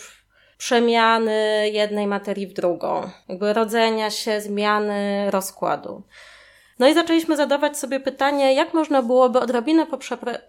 przemiany 0.57 1.69
jednej 1.71 2.07
materii 2.07 2.47
w 2.47 2.53
drugą, 2.53 3.09
jakby 3.29 3.53
rodzenia 3.53 4.09
się, 4.09 4.41
zmiany 4.41 5.31
rozkładu. 5.31 6.03
No 6.79 6.87
i 6.87 6.93
zaczęliśmy 6.93 7.35
zadawać 7.35 7.77
sobie 7.77 7.99
pytanie, 7.99 8.53
jak 8.53 8.73
można 8.73 9.01
byłoby 9.01 9.39
odrobinę 9.39 9.85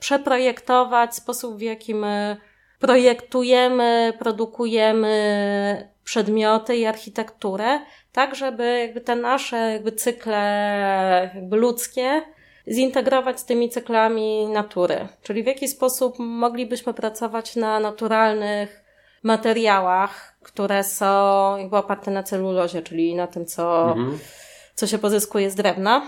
przeprojektować 0.00 1.14
sposób, 1.14 1.56
w 1.56 1.60
jaki 1.60 1.94
my 1.94 2.36
projektujemy, 2.78 4.12
produkujemy 4.18 5.88
przedmioty 6.04 6.76
i 6.76 6.86
architekturę, 6.86 7.80
tak 8.12 8.34
żeby 8.34 8.78
jakby 8.78 9.00
te 9.00 9.16
nasze 9.16 9.56
jakby 9.56 9.92
cykle 9.92 11.30
jakby 11.34 11.56
ludzkie 11.56 12.22
zintegrować 12.70 13.40
z 13.40 13.44
tymi 13.44 13.68
cyklami 13.68 14.46
natury. 14.46 15.08
Czyli 15.22 15.42
w 15.42 15.46
jaki 15.46 15.68
sposób 15.68 16.18
moglibyśmy 16.18 16.94
pracować 16.94 17.56
na 17.56 17.80
naturalnych 17.80 18.84
materiałach, 19.22 20.36
które 20.42 20.84
są 20.84 21.56
jakby 21.56 21.76
oparte 21.76 22.10
na 22.10 22.22
celulozie, 22.22 22.82
czyli 22.82 23.14
na 23.14 23.26
tym, 23.26 23.46
co, 23.46 23.88
mhm. 23.88 24.18
co 24.74 24.86
się 24.86 24.98
pozyskuje 24.98 25.50
z 25.50 25.54
drewna. 25.54 26.02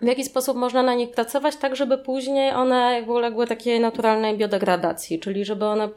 W 0.00 0.06
jaki 0.06 0.24
sposób 0.24 0.56
można 0.56 0.82
na 0.82 0.94
nich 0.94 1.10
pracować, 1.10 1.56
tak 1.56 1.76
żeby 1.76 1.98
później 1.98 2.52
one 2.52 2.94
jakby 2.94 3.12
uległy 3.12 3.46
takiej 3.46 3.80
naturalnej 3.80 4.36
biodegradacji, 4.38 5.18
czyli 5.18 5.44
żeby 5.44 5.64
one 5.64 5.88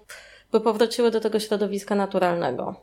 by 0.52 0.62
powróciły 0.62 1.12
do 1.12 1.20
tego 1.20 1.40
środowiska 1.40 1.96
naturalnego. 1.96 2.76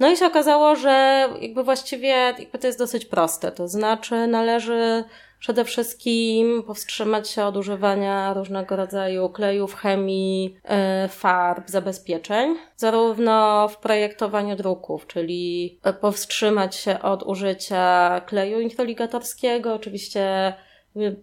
No 0.00 0.10
i 0.10 0.16
się 0.16 0.26
okazało, 0.26 0.76
że 0.76 1.28
jakby 1.40 1.64
właściwie 1.64 2.08
jakby 2.08 2.58
to 2.58 2.66
jest 2.66 2.78
dosyć 2.78 3.04
proste. 3.04 3.52
To 3.52 3.68
znaczy 3.68 4.26
należy 4.26 5.04
przede 5.38 5.64
wszystkim 5.64 6.62
powstrzymać 6.62 7.28
się 7.28 7.44
od 7.44 7.56
używania 7.56 8.34
różnego 8.34 8.76
rodzaju 8.76 9.28
klejów, 9.28 9.74
chemii, 9.74 10.56
e, 10.64 11.08
farb, 11.08 11.70
zabezpieczeń, 11.70 12.56
zarówno 12.76 13.68
w 13.68 13.76
projektowaniu 13.76 14.56
druków, 14.56 15.06
czyli 15.06 15.78
powstrzymać 16.00 16.76
się 16.76 17.02
od 17.02 17.22
użycia 17.22 18.20
kleju 18.26 18.60
introligatorskiego, 18.60 19.74
oczywiście 19.74 20.54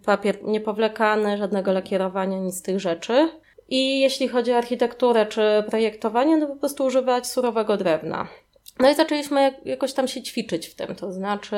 papier 0.04 0.44
niepowlekany, 0.44 1.38
żadnego 1.38 1.72
lakierowania, 1.72 2.38
nic 2.38 2.54
z 2.54 2.62
tych 2.62 2.80
rzeczy. 2.80 3.28
I 3.68 4.00
jeśli 4.00 4.28
chodzi 4.28 4.52
o 4.52 4.56
architekturę 4.56 5.26
czy 5.26 5.64
projektowanie, 5.70 6.36
no 6.36 6.46
po 6.46 6.56
prostu 6.56 6.84
używać 6.84 7.26
surowego 7.26 7.76
drewna. 7.76 8.28
No 8.78 8.90
i 8.90 8.94
zaczęliśmy 8.94 9.54
jakoś 9.64 9.92
tam 9.92 10.08
się 10.08 10.22
ćwiczyć 10.22 10.66
w 10.66 10.74
tym, 10.74 10.94
to 10.94 11.12
znaczy 11.12 11.56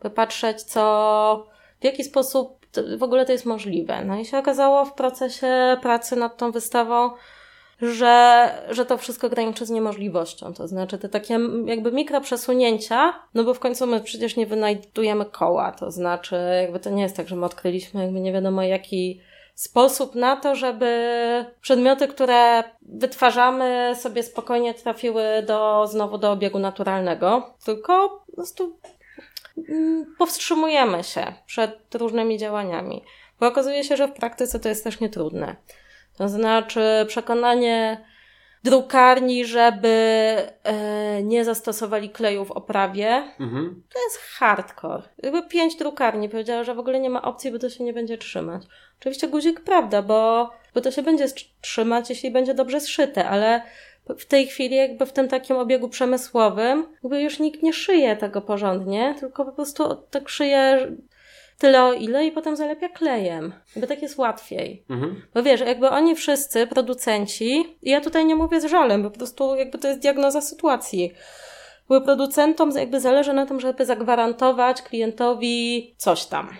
popatrzeć, 0.00 0.62
co, 0.62 1.46
w 1.84 1.86
jaki 1.86 2.04
sposób 2.04 2.66
w 2.98 3.02
ogóle 3.02 3.26
to 3.26 3.32
jest 3.32 3.46
możliwe. 3.46 4.04
No 4.04 4.18
i 4.18 4.24
się 4.24 4.38
okazało 4.38 4.84
w 4.84 4.92
procesie 4.92 5.76
pracy 5.82 6.16
nad 6.16 6.36
tą 6.36 6.52
wystawą, 6.52 7.10
że, 7.80 8.48
że 8.70 8.86
to 8.86 8.98
wszystko 8.98 9.28
graniczy 9.28 9.66
z 9.66 9.70
niemożliwością. 9.70 10.54
To 10.54 10.68
znaczy 10.68 10.98
te 10.98 11.08
takie 11.08 11.38
jakby 11.66 11.92
mikroprzesunięcia, 11.92 13.14
no 13.34 13.44
bo 13.44 13.54
w 13.54 13.60
końcu 13.60 13.86
my 13.86 14.00
przecież 14.00 14.36
nie 14.36 14.46
wynajdujemy 14.46 15.24
koła. 15.24 15.72
To 15.72 15.90
znaczy 15.90 16.36
jakby 16.62 16.80
to 16.80 16.90
nie 16.90 17.02
jest 17.02 17.16
tak, 17.16 17.28
że 17.28 17.36
my 17.36 17.46
odkryliśmy 17.46 18.02
jakby 18.02 18.20
nie 18.20 18.32
wiadomo 18.32 18.62
jaki 18.62 19.20
sposób 19.54 20.14
na 20.14 20.36
to, 20.36 20.54
żeby 20.54 20.90
przedmioty, 21.60 22.08
które 22.08 22.64
wytwarzamy, 22.82 23.92
sobie 23.96 24.22
spokojnie 24.22 24.74
trafiły 24.74 25.24
do, 25.46 25.86
znowu 25.86 26.18
do 26.18 26.32
obiegu 26.32 26.58
naturalnego, 26.58 27.54
tylko 27.64 28.22
po 28.26 28.32
prostu 28.36 28.78
powstrzymujemy 30.18 31.04
się 31.04 31.32
przed 31.46 31.94
różnymi 31.94 32.38
działaniami. 32.38 33.04
Bo 33.40 33.46
okazuje 33.46 33.84
się, 33.84 33.96
że 33.96 34.08
w 34.08 34.12
praktyce 34.12 34.60
to 34.60 34.68
jest 34.68 34.84
też 34.84 35.00
nietrudne. 35.00 35.56
To 36.16 36.28
znaczy 36.28 37.04
przekonanie 37.08 38.04
drukarni, 38.64 39.44
żeby 39.44 39.88
e, 40.62 41.22
nie 41.22 41.44
zastosowali 41.44 42.10
kleju 42.10 42.44
w 42.44 42.50
oprawie. 42.50 43.08
Mhm. 43.40 43.82
To 43.94 44.02
jest 44.04 44.18
hardcore. 44.18 45.02
Jakby 45.22 45.42
pięć 45.42 45.76
drukarni 45.76 46.28
powiedziała, 46.28 46.64
że 46.64 46.74
w 46.74 46.78
ogóle 46.78 47.00
nie 47.00 47.10
ma 47.10 47.22
opcji, 47.22 47.52
bo 47.52 47.58
to 47.58 47.70
się 47.70 47.84
nie 47.84 47.92
będzie 47.92 48.18
trzymać. 48.18 48.62
Oczywiście 49.00 49.28
guzik 49.28 49.60
prawda, 49.60 50.02
bo, 50.02 50.50
bo 50.74 50.80
to 50.80 50.90
się 50.90 51.02
będzie 51.02 51.26
trzymać, 51.60 52.10
jeśli 52.10 52.30
będzie 52.30 52.54
dobrze 52.54 52.80
zszyte, 52.80 53.28
ale 53.28 53.62
w 54.18 54.24
tej 54.26 54.46
chwili 54.46 54.76
jakby 54.76 55.06
w 55.06 55.12
tym 55.12 55.28
takim 55.28 55.56
obiegu 55.56 55.88
przemysłowym 55.88 56.86
jakby 57.02 57.22
już 57.22 57.38
nikt 57.38 57.62
nie 57.62 57.72
szyje 57.72 58.16
tego 58.16 58.40
porządnie, 58.40 59.14
tylko 59.20 59.44
po 59.44 59.52
prostu 59.52 59.94
tak 59.94 60.28
szyje 60.28 60.88
tyle 61.58 61.84
o 61.84 61.92
ile 61.92 62.26
i 62.26 62.32
potem 62.32 62.56
zalepia 62.56 62.88
klejem. 62.88 63.52
Jakby 63.76 63.86
tak 63.86 64.02
jest 64.02 64.18
łatwiej. 64.18 64.84
Mhm. 64.90 65.22
Bo 65.34 65.42
wiesz, 65.42 65.60
jakby 65.60 65.88
oni 65.88 66.14
wszyscy, 66.14 66.66
producenci, 66.66 67.76
i 67.82 67.90
ja 67.90 68.00
tutaj 68.00 68.26
nie 68.26 68.36
mówię 68.36 68.60
z 68.60 68.64
żalem, 68.64 69.02
po 69.02 69.10
prostu 69.10 69.56
jakby 69.56 69.78
to 69.78 69.88
jest 69.88 70.00
diagnoza 70.00 70.40
sytuacji. 70.40 71.12
Bo 71.88 72.00
producentom 72.00 72.70
jakby 72.70 73.00
zależy 73.00 73.32
na 73.32 73.46
tym, 73.46 73.60
żeby 73.60 73.86
zagwarantować 73.86 74.82
klientowi 74.82 75.94
coś 75.96 76.26
tam. 76.26 76.50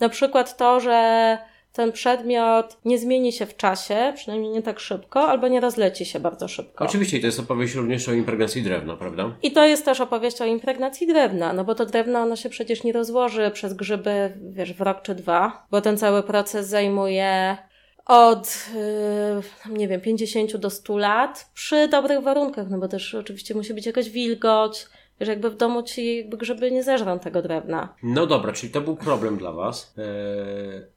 Na 0.00 0.08
przykład 0.08 0.56
to, 0.56 0.80
że 0.80 1.38
ten 1.74 1.92
przedmiot 1.92 2.76
nie 2.84 2.98
zmieni 2.98 3.32
się 3.32 3.46
w 3.46 3.56
czasie, 3.56 4.12
przynajmniej 4.14 4.50
nie 4.50 4.62
tak 4.62 4.80
szybko, 4.80 5.28
albo 5.28 5.48
nie 5.48 5.60
rozleci 5.60 6.04
się 6.04 6.20
bardzo 6.20 6.48
szybko. 6.48 6.84
Oczywiście, 6.84 7.20
to 7.20 7.26
jest 7.26 7.40
opowieść 7.40 7.74
również 7.74 8.08
o 8.08 8.12
impregnacji 8.12 8.62
drewna, 8.62 8.96
prawda? 8.96 9.36
I 9.42 9.52
to 9.52 9.64
jest 9.64 9.84
też 9.84 10.00
opowieść 10.00 10.40
o 10.40 10.44
impregnacji 10.44 11.06
drewna, 11.06 11.52
no 11.52 11.64
bo 11.64 11.74
to 11.74 11.86
drewno 11.86 12.18
ono 12.18 12.36
się 12.36 12.48
przecież 12.48 12.84
nie 12.84 12.92
rozłoży 12.92 13.50
przez 13.50 13.74
grzyby, 13.74 14.32
wiesz, 14.50 14.72
w 14.72 14.80
rok 14.80 15.02
czy 15.02 15.14
dwa, 15.14 15.66
bo 15.70 15.80
ten 15.80 15.98
cały 15.98 16.22
proces 16.22 16.68
zajmuje 16.68 17.56
od, 18.06 18.68
yy, 19.68 19.76
nie 19.78 19.88
wiem, 19.88 20.00
50 20.00 20.56
do 20.56 20.70
100 20.70 20.98
lat 20.98 21.50
przy 21.54 21.88
dobrych 21.88 22.20
warunkach, 22.20 22.70
no 22.70 22.78
bo 22.78 22.88
też 22.88 23.14
oczywiście 23.14 23.54
musi 23.54 23.74
być 23.74 23.86
jakaś 23.86 24.10
wilgoć, 24.10 24.86
że 25.20 25.32
jakby 25.32 25.50
w 25.50 25.56
domu 25.56 25.82
ci 25.82 26.16
jakby 26.16 26.36
grzyby 26.36 26.70
nie 26.70 26.82
zeżrą 26.82 27.18
tego 27.18 27.42
drewna. 27.42 27.94
No 28.02 28.26
dobra, 28.26 28.52
czyli 28.52 28.72
to 28.72 28.80
był 28.80 28.96
problem 28.96 29.36
dla 29.36 29.52
Was, 29.52 29.94
yy, 29.96 30.04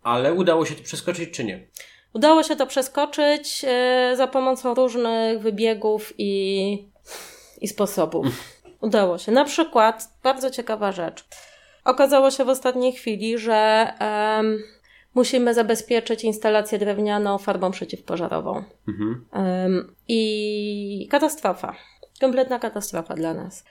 ale 0.03 0.33
udało 0.33 0.65
się 0.65 0.75
to 0.75 0.83
przeskoczyć 0.83 1.31
czy 1.31 1.43
nie? 1.43 1.67
Udało 2.13 2.43
się 2.43 2.55
to 2.55 2.67
przeskoczyć 2.67 3.63
yy, 3.63 4.15
za 4.15 4.27
pomocą 4.27 4.73
różnych 4.73 5.39
wybiegów 5.39 6.13
i, 6.17 6.87
i 7.61 7.67
sposobów. 7.67 8.25
Udało 8.81 9.17
się. 9.17 9.31
Na 9.31 9.45
przykład, 9.45 10.09
bardzo 10.23 10.51
ciekawa 10.51 10.91
rzecz. 10.91 11.25
Okazało 11.85 12.31
się 12.31 12.45
w 12.45 12.49
ostatniej 12.49 12.93
chwili, 12.93 13.37
że 13.37 13.91
um, 14.01 14.63
musimy 15.13 15.53
zabezpieczyć 15.53 16.23
instalację 16.23 16.79
drewnianą 16.79 17.37
farbą 17.37 17.71
przeciwpożarową. 17.71 18.63
Mhm. 18.87 19.25
Um, 19.33 19.95
I 20.07 21.07
katastrofa. 21.11 21.75
Kompletna 22.21 22.59
katastrofa 22.59 23.13
dla 23.13 23.33
nas. 23.33 23.63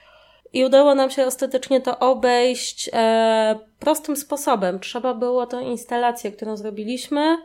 I 0.53 0.65
udało 0.65 0.95
nam 0.95 1.09
się 1.09 1.25
ostatecznie 1.25 1.81
to 1.81 1.99
obejść 1.99 2.89
e, 2.93 3.59
prostym 3.79 4.17
sposobem. 4.17 4.79
Trzeba 4.79 5.13
było 5.13 5.45
tę 5.45 5.63
instalację, 5.63 6.31
którą 6.31 6.57
zrobiliśmy, 6.57 7.37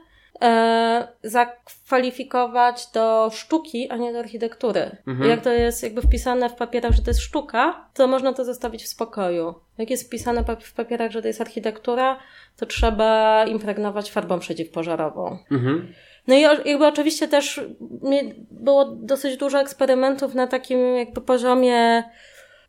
e, 0.42 1.09
zakwalifikować 1.23 2.87
do 2.94 3.30
sztuki, 3.32 3.90
a 3.90 3.97
nie 3.97 4.12
do 4.12 4.18
architektury. 4.18 4.97
Mhm. 5.06 5.30
Jak 5.30 5.40
to 5.40 5.50
jest 5.50 5.82
jakby 5.82 6.02
wpisane 6.02 6.49
w 6.49 6.54
papierach, 6.54 6.92
że 6.92 7.02
to 7.02 7.11
jest 7.11 7.21
sztuka, 7.21 7.88
to 7.94 8.06
można 8.06 8.32
to 8.32 8.44
zostawić 8.44 8.82
w 8.82 8.88
spokoju. 8.88 9.54
Jak 9.78 9.90
jest 9.90 10.06
wpisane 10.06 10.44
w 10.61 10.73
papierach, 10.73 11.11
że 11.11 11.23
to 11.23 11.28
jest 11.28 11.40
architektura, 11.40 12.18
to 12.56 12.66
trzeba 12.66 13.44
impregnować 13.44 14.11
farbą 14.11 14.38
przeciwpożarową. 14.38 15.38
Mhm. 15.50 15.92
No 16.26 16.35
i 16.35 16.40
jakby 16.40 16.87
oczywiście 16.87 17.28
też 17.28 17.61
było 18.50 18.85
dosyć 18.85 19.37
dużo 19.37 19.61
eksperymentów 19.61 20.35
na 20.35 20.47
takim 20.47 20.97
jakby 20.97 21.21
poziomie 21.21 22.04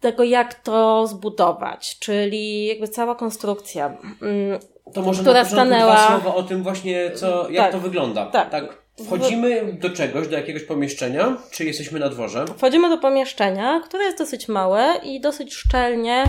tego, 0.04 0.24
jak 0.24 0.54
to 0.54 1.08
zbudować, 1.08 2.00
czyli 2.00 2.66
jakby 2.66 2.88
cała 2.88 3.16
konstrukcja. 3.16 3.86
Mm, 4.22 4.60
to 4.94 5.02
może 5.02 5.22
która 5.22 5.44
na 5.44 5.50
stanęła... 5.50 5.94
dwa 5.94 6.08
słowa 6.08 6.36
o 6.36 6.44
tym 6.44 6.64
właśnie, 6.64 7.12
co, 7.12 7.50
jak 7.50 7.64
tak, 7.64 7.72
to 7.72 7.80
wygląda. 7.80 8.26
Tak. 8.26 8.50
tak. 8.50 8.84
Wchodzimy 9.06 9.74
do 9.74 9.90
czegoś, 9.90 10.28
do 10.28 10.38
jakiegoś 10.38 10.64
pomieszczenia, 10.64 11.38
czy 11.52 11.66
jesteśmy 11.66 12.00
na 12.00 12.10
dworze? 12.10 12.46
Wchodzimy 12.58 12.90
do 12.90 12.98
pomieszczenia, 12.98 13.82
które 13.86 14.04
jest 14.04 14.18
dosyć 14.18 14.48
małe 14.48 14.96
i 15.04 15.22
dosyć 15.22 15.54
szczelnie 15.54 16.24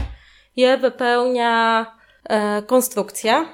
je 0.57 0.77
wypełnia 0.77 1.87
e, 2.25 2.63
konstrukcja 2.63 3.47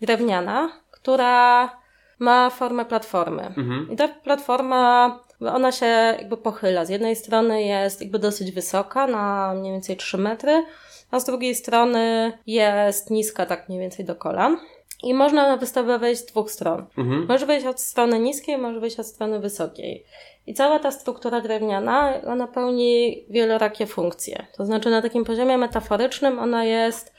drewniana, 0.00 0.70
która 0.90 1.70
ma 2.18 2.50
formę 2.50 2.84
platformy. 2.84 3.42
Mhm. 3.42 3.88
I 3.92 3.96
ta 3.96 4.08
platforma, 4.08 5.18
ona 5.40 5.72
się 5.72 5.86
jakby 5.86 6.36
pochyla. 6.36 6.84
Z 6.84 6.88
jednej 6.88 7.16
strony 7.16 7.62
jest 7.62 8.00
jakby 8.00 8.18
dosyć 8.18 8.52
wysoka, 8.52 9.06
na 9.06 9.54
mniej 9.54 9.72
więcej 9.72 9.96
3 9.96 10.18
metry, 10.18 10.64
a 11.10 11.20
z 11.20 11.24
drugiej 11.24 11.54
strony 11.54 12.32
jest 12.46 13.10
niska, 13.10 13.46
tak 13.46 13.68
mniej 13.68 13.80
więcej 13.80 14.04
do 14.04 14.14
kolan. 14.14 14.56
I 15.02 15.14
można 15.14 15.48
na 15.48 15.56
wystawę 15.56 15.98
wejść 15.98 16.20
z 16.20 16.26
dwóch 16.26 16.50
stron. 16.50 16.86
Mhm. 16.98 17.26
Może 17.28 17.46
wejść 17.46 17.66
od 17.66 17.80
strony 17.80 18.18
niskiej, 18.18 18.58
może 18.58 18.80
wejść 18.80 19.00
od 19.00 19.06
strony 19.06 19.40
wysokiej. 19.40 20.04
I 20.46 20.54
cała 20.54 20.78
ta 20.78 20.90
struktura 20.90 21.40
drewniana, 21.40 22.12
ona 22.26 22.46
pełni 22.46 23.24
wielorakie 23.30 23.86
funkcje. 23.86 24.46
To 24.56 24.66
znaczy 24.66 24.90
na 24.90 25.02
takim 25.02 25.24
poziomie 25.24 25.58
metaforycznym 25.58 26.38
ona 26.38 26.64
jest 26.64 27.12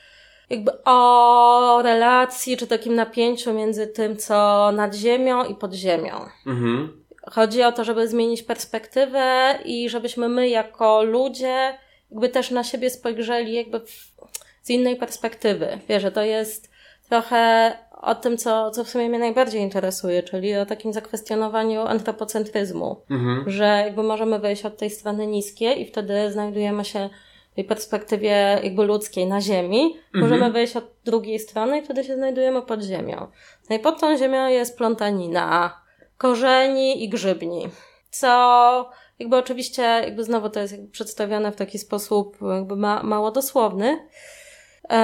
jakby 0.50 0.72
o 0.84 1.82
relacji, 1.82 2.56
czy 2.56 2.66
takim 2.66 2.94
napięciu 2.94 3.54
między 3.54 3.86
tym, 3.86 4.16
co 4.16 4.70
nad 4.72 4.94
ziemią 4.94 5.44
i 5.44 5.54
pod 5.54 5.74
ziemią. 5.74 6.14
Mhm. 6.46 7.04
Chodzi 7.32 7.62
o 7.62 7.72
to, 7.72 7.84
żeby 7.84 8.08
zmienić 8.08 8.42
perspektywę 8.42 9.58
i 9.64 9.88
żebyśmy 9.88 10.28
my 10.28 10.48
jako 10.48 11.02
ludzie 11.02 11.78
jakby 12.10 12.28
też 12.28 12.50
na 12.50 12.64
siebie 12.64 12.90
spojrzeli 12.90 13.54
jakby 13.54 13.80
w, 13.80 14.12
z 14.62 14.70
innej 14.70 14.96
perspektywy. 14.96 15.78
Wiesz, 15.88 16.02
że 16.02 16.12
to 16.12 16.22
jest 16.22 16.70
trochę 17.08 17.72
o 18.02 18.14
tym, 18.14 18.36
co, 18.36 18.70
co 18.70 18.84
w 18.84 18.88
sumie 18.88 19.08
mnie 19.08 19.18
najbardziej 19.18 19.62
interesuje, 19.62 20.22
czyli 20.22 20.56
o 20.56 20.66
takim 20.66 20.92
zakwestionowaniu 20.92 21.80
antropocentryzmu, 21.80 22.96
mhm. 23.10 23.50
że 23.50 23.64
jakby 23.64 24.02
możemy 24.02 24.38
wejść 24.38 24.64
od 24.64 24.76
tej 24.76 24.90
strony 24.90 25.26
niskiej 25.26 25.82
i 25.82 25.86
wtedy 25.86 26.32
znajdujemy 26.32 26.84
się 26.84 27.08
w 27.52 27.54
tej 27.54 27.64
perspektywie 27.64 28.60
jakby 28.62 28.84
ludzkiej 28.84 29.26
na 29.26 29.40
ziemi, 29.40 29.96
mhm. 30.14 30.24
możemy 30.24 30.52
wejść 30.52 30.76
od 30.76 30.84
drugiej 31.04 31.38
strony 31.38 31.78
i 31.78 31.82
wtedy 31.82 32.04
się 32.04 32.16
znajdujemy 32.16 32.62
pod 32.62 32.82
ziemią. 32.82 33.26
No 33.70 33.76
i 33.76 33.78
pod 33.78 34.00
tą 34.00 34.16
ziemią 34.16 34.48
jest 34.48 34.78
plątanina 34.78 35.80
korzeni 36.18 37.04
i 37.04 37.08
grzybni, 37.08 37.68
co 38.10 38.90
jakby 39.18 39.36
oczywiście, 39.36 39.82
jakby 39.82 40.24
znowu 40.24 40.50
to 40.50 40.60
jest 40.60 40.72
jakby 40.72 40.88
przedstawione 40.88 41.52
w 41.52 41.56
taki 41.56 41.78
sposób 41.78 42.36
jakby 42.54 42.76
ma, 42.76 43.02
mało 43.02 43.30
dosłowny, 43.30 43.98
e, 44.90 44.94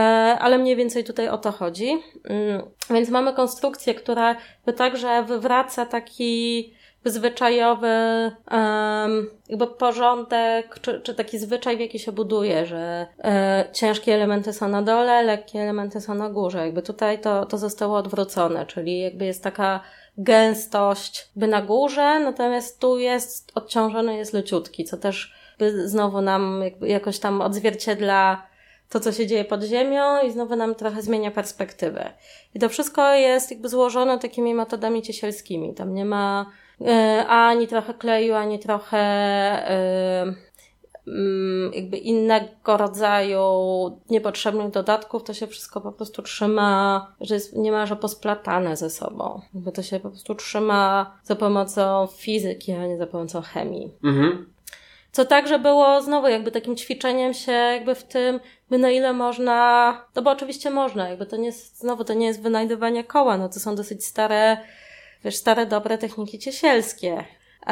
ale 0.41 0.59
mniej 0.59 0.77
więcej 0.77 1.05
tutaj 1.05 1.29
o 1.29 1.39
to 1.39 1.53
chodzi. 1.53 2.03
Mm, 2.25 2.63
więc 2.91 3.09
mamy 3.09 3.33
konstrukcję, 3.33 3.95
która 3.95 4.37
także 4.77 5.23
wywraca 5.23 5.87
taki 5.87 6.75
zwyczajowy 7.05 7.89
jakby 9.49 9.67
porządek, 9.67 10.79
czy, 10.81 11.01
czy 11.01 11.15
taki 11.15 11.39
zwyczaj, 11.39 11.77
w 11.77 11.81
jaki 11.81 11.99
się 11.99 12.13
buduje, 12.13 12.67
że 12.67 13.07
e, 13.25 13.65
ciężkie 13.73 14.15
elementy 14.15 14.53
są 14.53 14.69
na 14.69 14.83
dole, 14.83 15.23
lekkie 15.23 15.61
elementy 15.61 16.01
są 16.01 16.15
na 16.15 16.31
górze. 16.31 16.59
Jakby 16.59 16.83
tutaj 16.83 17.21
to, 17.21 17.47
to 17.47 17.59
zostało 17.59 17.97
odwrócone, 17.97 18.67
czyli 18.67 19.01
jakby 19.01 19.25
jest 19.25 19.43
taka 19.43 19.81
gęstość 20.19 21.29
by 21.37 21.49
na 21.49 21.63
górze, 21.63 22.21
natomiast 22.21 22.81
tu 22.81 22.99
jest 22.99 23.53
odciążony, 23.55 24.17
jest 24.17 24.33
leciutki, 24.33 24.85
co 24.85 24.97
też 24.97 25.35
znowu 25.85 26.21
nam 26.21 26.63
jakoś 26.81 27.19
tam 27.19 27.41
odzwierciedla 27.41 28.47
to, 28.89 29.01
co 29.01 29.13
się 29.13 29.27
dzieje 29.27 29.45
pod 29.45 29.63
ziemią 29.63 30.23
i 30.23 30.31
znowu 30.31 30.57
nam 30.57 30.75
trochę 30.75 31.03
zmienia 31.03 31.31
perspektywę. 31.31 32.13
I 32.55 32.59
to 32.59 32.69
wszystko 32.69 33.15
jest 33.15 33.51
jakby 33.51 33.69
złożone 33.69 34.19
takimi 34.19 34.55
metodami 34.55 35.03
ciesielskimi. 35.03 35.75
Tam 35.75 35.95
nie 35.95 36.05
ma 36.05 36.51
e, 36.87 37.27
ani 37.27 37.69
trochę 37.69 37.95
kleju, 37.95 38.35
ani 38.35 38.59
trochę 38.59 39.05
Mm, 40.25 40.37
jakby 41.73 41.97
innego 41.97 42.77
rodzaju 42.77 43.43
niepotrzebnych 44.11 44.71
dodatków, 44.71 45.25
to 45.25 45.35
się 45.35 45.47
wszystko 45.47 45.81
po 45.81 45.93
prostu 45.93 46.23
trzyma, 46.23 47.07
że 47.21 47.35
jest 47.35 47.57
niemalże 47.57 47.97
posplatane 47.97 48.77
ze 48.77 48.91
sobą. 48.91 49.41
Jakby 49.55 49.73
to 49.73 49.83
się 49.83 50.01
po 50.01 50.11
prostu 50.11 50.35
trzyma 50.35 51.13
za 51.25 51.37
pomocą 51.37 52.09
fizyki, 52.17 52.73
a 52.73 52.87
nie 52.87 52.99
za 52.99 53.07
pomocą 53.07 53.43
chemii. 53.43 53.93
Mhm. 54.05 54.55
Co 55.13 55.25
także 55.25 55.59
było 55.59 56.03
znowu 56.03 56.29
jakby 56.29 56.51
takim 56.51 56.77
ćwiczeniem 56.77 57.35
się 57.35 57.53
jakby 57.53 57.95
w 57.95 58.05
tym, 58.05 58.41
by 58.71 58.79
na 58.79 58.91
ile 58.91 59.13
można, 59.13 60.01
no 60.17 60.23
bo 60.23 60.31
oczywiście 60.31 60.71
można, 60.71 61.09
jakby 61.09 61.27
to 61.27 61.37
nie 61.37 61.47
jest, 61.47 61.79
znowu 61.79 62.05
to 62.05 62.15
nie 62.15 62.27
jest 62.27 62.43
wynajdywanie 62.43 63.05
koła, 63.05 63.37
no 63.37 63.49
to 63.49 63.61
są 63.61 63.77
dosyć 63.77 64.07
stare, 64.07 64.57
wiesz, 65.25 65.37
stare, 65.37 65.67
dobre 65.67 65.99
techniki 65.99 66.39
ciesielskie. 66.39 67.25
E, 67.67 67.71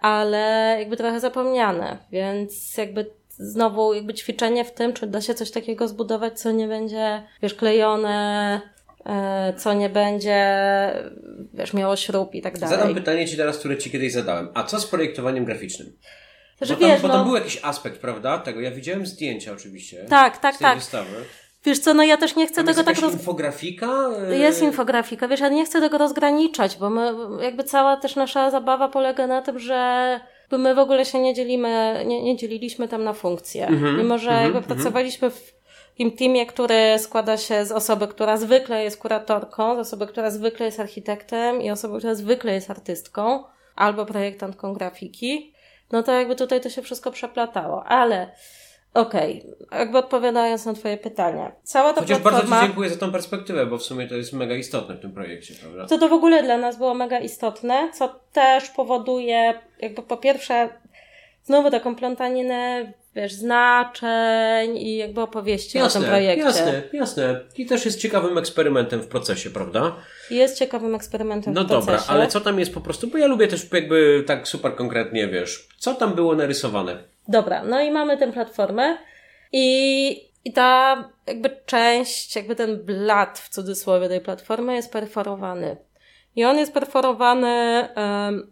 ale 0.00 0.76
jakby 0.78 0.96
trochę 0.96 1.20
zapomniane, 1.20 1.98
więc 2.10 2.76
jakby 2.76 3.10
znowu 3.28 3.94
jakby 3.94 4.14
ćwiczenie 4.14 4.64
w 4.64 4.72
tym, 4.72 4.92
czy 4.92 5.06
da 5.06 5.20
się 5.20 5.34
coś 5.34 5.50
takiego 5.50 5.88
zbudować, 5.88 6.40
co 6.40 6.50
nie 6.50 6.68
będzie, 6.68 7.22
wiesz, 7.42 7.54
klejone, 7.54 8.60
e, 9.06 9.54
co 9.56 9.72
nie 9.72 9.88
będzie, 9.88 10.46
wiesz, 11.54 11.72
miało 11.72 11.96
śrub 11.96 12.34
i 12.34 12.42
tak 12.42 12.58
dalej. 12.58 12.78
Zadam 12.78 12.94
pytanie 12.94 13.28
Ci 13.28 13.36
teraz, 13.36 13.58
które 13.58 13.78
Ci 13.78 13.90
kiedyś 13.90 14.12
zadałem. 14.12 14.48
A 14.54 14.64
co 14.64 14.80
z 14.80 14.86
projektowaniem 14.86 15.44
graficznym? 15.44 15.96
Że 16.60 16.74
bo, 16.74 16.80
tam, 16.80 16.90
wiesz, 16.90 17.02
bo 17.02 17.08
tam 17.08 17.18
no... 17.18 17.24
był 17.24 17.34
jakiś 17.34 17.58
aspekt, 17.62 18.00
prawda? 18.00 18.38
Tego 18.38 18.60
ja 18.60 18.70
widziałem 18.70 19.06
zdjęcia 19.06 19.52
oczywiście. 19.52 20.04
Tak, 20.08 20.38
tak, 20.38 20.54
z 20.54 20.58
tej 20.58 20.64
tak. 20.64 20.78
Wystawy. 20.78 21.16
Wiesz 21.64 21.78
co, 21.78 21.94
no 21.94 22.02
ja 22.02 22.16
też 22.16 22.36
nie 22.36 22.46
chcę 22.46 22.54
Tam 22.54 22.66
tego 22.66 22.80
jest 22.80 22.86
tak... 22.86 23.00
Roz... 23.00 23.12
infografika? 23.12 24.08
Jest 24.30 24.62
infografika, 24.62 25.28
wiesz, 25.28 25.40
ja 25.40 25.48
nie 25.48 25.64
chcę 25.64 25.80
tego 25.80 25.98
rozgraniczać, 25.98 26.76
bo 26.76 26.90
my, 26.90 27.12
jakby 27.42 27.64
cała 27.64 27.96
też 27.96 28.16
nasza 28.16 28.50
zabawa 28.50 28.88
polega 28.88 29.26
na 29.26 29.42
tym, 29.42 29.58
że 29.58 30.20
my 30.50 30.74
w 30.74 30.78
ogóle 30.78 31.04
się 31.04 31.18
nie 31.18 31.34
dzielimy, 31.34 32.02
nie, 32.06 32.22
nie 32.22 32.36
dzieliliśmy 32.36 32.88
tam 32.88 33.04
na 33.04 33.12
funkcje. 33.12 33.66
Mm-hmm, 33.66 33.98
Mimo, 33.98 34.18
że 34.18 34.30
mm-hmm, 34.30 34.42
jakby 34.42 34.58
mm-hmm. 34.58 34.62
pracowaliśmy 34.62 35.30
w 35.30 35.54
takim 35.90 36.12
teamie, 36.12 36.46
który 36.46 36.98
składa 36.98 37.36
się 37.36 37.66
z 37.66 37.72
osoby, 37.72 38.08
która 38.08 38.36
zwykle 38.36 38.84
jest 38.84 38.98
kuratorką, 38.98 39.76
z 39.76 39.78
osoby, 39.78 40.06
która 40.06 40.30
zwykle 40.30 40.66
jest 40.66 40.80
architektem 40.80 41.62
i 41.62 41.70
osoby, 41.70 41.98
która 41.98 42.14
zwykle 42.14 42.54
jest 42.54 42.70
artystką 42.70 43.44
albo 43.76 44.06
projektantką 44.06 44.72
grafiki, 44.72 45.54
no 45.92 46.02
to 46.02 46.12
jakby 46.12 46.36
tutaj 46.36 46.60
to 46.60 46.70
się 46.70 46.82
wszystko 46.82 47.10
przeplatało. 47.10 47.84
Ale 47.84 48.32
Okej, 48.94 49.44
okay. 49.66 49.78
jakby 49.78 49.98
odpowiadając 49.98 50.66
na 50.66 50.74
Twoje 50.74 50.96
pytanie. 50.96 51.52
Cała 51.62 51.92
ta 51.92 52.00
Chociaż 52.00 52.18
platforma... 52.18 52.50
bardzo 52.50 52.62
Ci 52.62 52.66
dziękuję 52.66 52.90
za 52.90 52.96
tą 52.96 53.12
perspektywę, 53.12 53.66
bo 53.66 53.78
w 53.78 53.82
sumie 53.82 54.08
to 54.08 54.14
jest 54.14 54.32
mega 54.32 54.54
istotne 54.54 54.94
w 54.94 55.00
tym 55.00 55.12
projekcie, 55.12 55.54
prawda? 55.54 55.86
Co 55.86 55.98
to 55.98 56.08
w 56.08 56.12
ogóle 56.12 56.42
dla 56.42 56.58
nas 56.58 56.78
było 56.78 56.94
mega 56.94 57.20
istotne, 57.20 57.90
co 57.94 58.20
też 58.32 58.70
powoduje, 58.70 59.60
jakby 59.80 60.02
po 60.02 60.16
pierwsze, 60.16 60.68
znowu 61.44 61.70
taką 61.70 61.96
plątaninę, 61.96 62.92
wiesz, 63.14 63.32
znaczeń 63.32 64.76
i 64.76 64.96
jakby 64.96 65.20
opowieści 65.20 65.78
jasne, 65.78 66.00
o 66.00 66.02
tym 66.02 66.10
projekcie. 66.10 66.44
Jasne, 66.44 66.82
jasne. 66.92 67.40
I 67.56 67.66
też 67.66 67.84
jest 67.84 68.00
ciekawym 68.00 68.38
eksperymentem 68.38 69.00
w 69.00 69.06
procesie, 69.06 69.50
prawda? 69.50 69.96
Jest 70.30 70.58
ciekawym 70.58 70.94
eksperymentem 70.94 71.54
no 71.54 71.64
w 71.64 71.66
procesie. 71.66 71.92
No 71.92 71.96
dobra, 71.96 72.14
ale 72.14 72.26
co 72.26 72.40
tam 72.40 72.58
jest 72.58 72.74
po 72.74 72.80
prostu, 72.80 73.06
bo 73.06 73.18
ja 73.18 73.26
lubię 73.26 73.48
też 73.48 73.72
jakby 73.72 74.24
tak 74.26 74.48
super 74.48 74.76
konkretnie, 74.76 75.28
wiesz, 75.28 75.68
co 75.78 75.94
tam 75.94 76.14
było 76.14 76.34
narysowane? 76.34 77.13
Dobra, 77.28 77.64
no 77.64 77.80
i 77.80 77.90
mamy 77.90 78.16
tę 78.16 78.32
platformę 78.32 78.98
i, 79.52 80.30
i 80.44 80.52
ta 80.52 80.96
jakby 81.26 81.56
część, 81.66 82.36
jakby 82.36 82.56
ten 82.56 82.84
blat 82.84 83.38
w 83.38 83.48
cudzysłowie 83.48 84.08
tej 84.08 84.20
platformy 84.20 84.74
jest 84.74 84.92
perforowany. 84.92 85.76
I 86.36 86.44
on 86.44 86.58
jest 86.58 86.72
perforowany, 86.72 87.88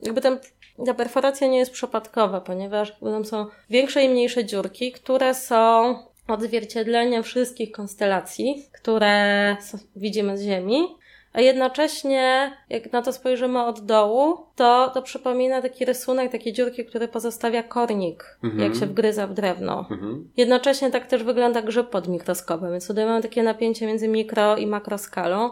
jakby 0.03 0.21
ten, 0.21 0.39
ta 0.87 0.95
perforacja 0.95 1.47
nie 1.47 1.59
jest 1.59 1.73
przypadkowa, 1.73 2.41
ponieważ 2.41 2.93
tam 3.01 3.25
są 3.25 3.47
większe 3.71 4.05
i 4.05 4.09
mniejsze 4.09 4.45
dziurki, 4.45 4.93
które 4.93 5.35
są 5.35 5.95
odzwierciedleniem 6.29 7.23
wszystkich 7.23 7.73
konstelacji, 7.73 8.69
które 8.73 9.57
widzimy 9.97 10.39
z 10.39 10.43
Ziemi 10.43 11.02
a 11.33 11.41
jednocześnie, 11.41 12.53
jak 12.71 12.93
na 12.93 13.03
to 13.03 13.13
spojrzymy 13.13 13.65
od 13.65 13.81
dołu, 13.81 14.47
to, 14.57 14.91
to 14.95 15.03
przypomina 15.03 15.63
taki 15.63 15.85
rysunek, 15.85 16.33
takie 16.33 16.53
dziurki, 16.53 16.85
które 16.85 17.09
pozostawia 17.09 17.63
kornik, 17.63 18.39
mhm. 18.45 18.63
jak 18.63 18.75
się 18.75 18.87
wgryza 18.87 19.27
w 19.27 19.35
drewno. 19.35 19.87
Mhm. 19.91 20.31
Jednocześnie 20.37 20.91
tak 20.91 21.07
też 21.07 21.23
wygląda 21.23 21.63
grzyb 21.63 21.91
pod 21.91 22.09
mikroskopem, 22.09 22.71
więc 22.71 22.87
tutaj 22.87 23.07
mamy 23.07 23.23
takie 23.23 23.43
napięcie 23.43 23.87
między 23.87 24.09
mikro 24.09 24.57
i 24.57 24.67
makroskalą. 24.67 25.51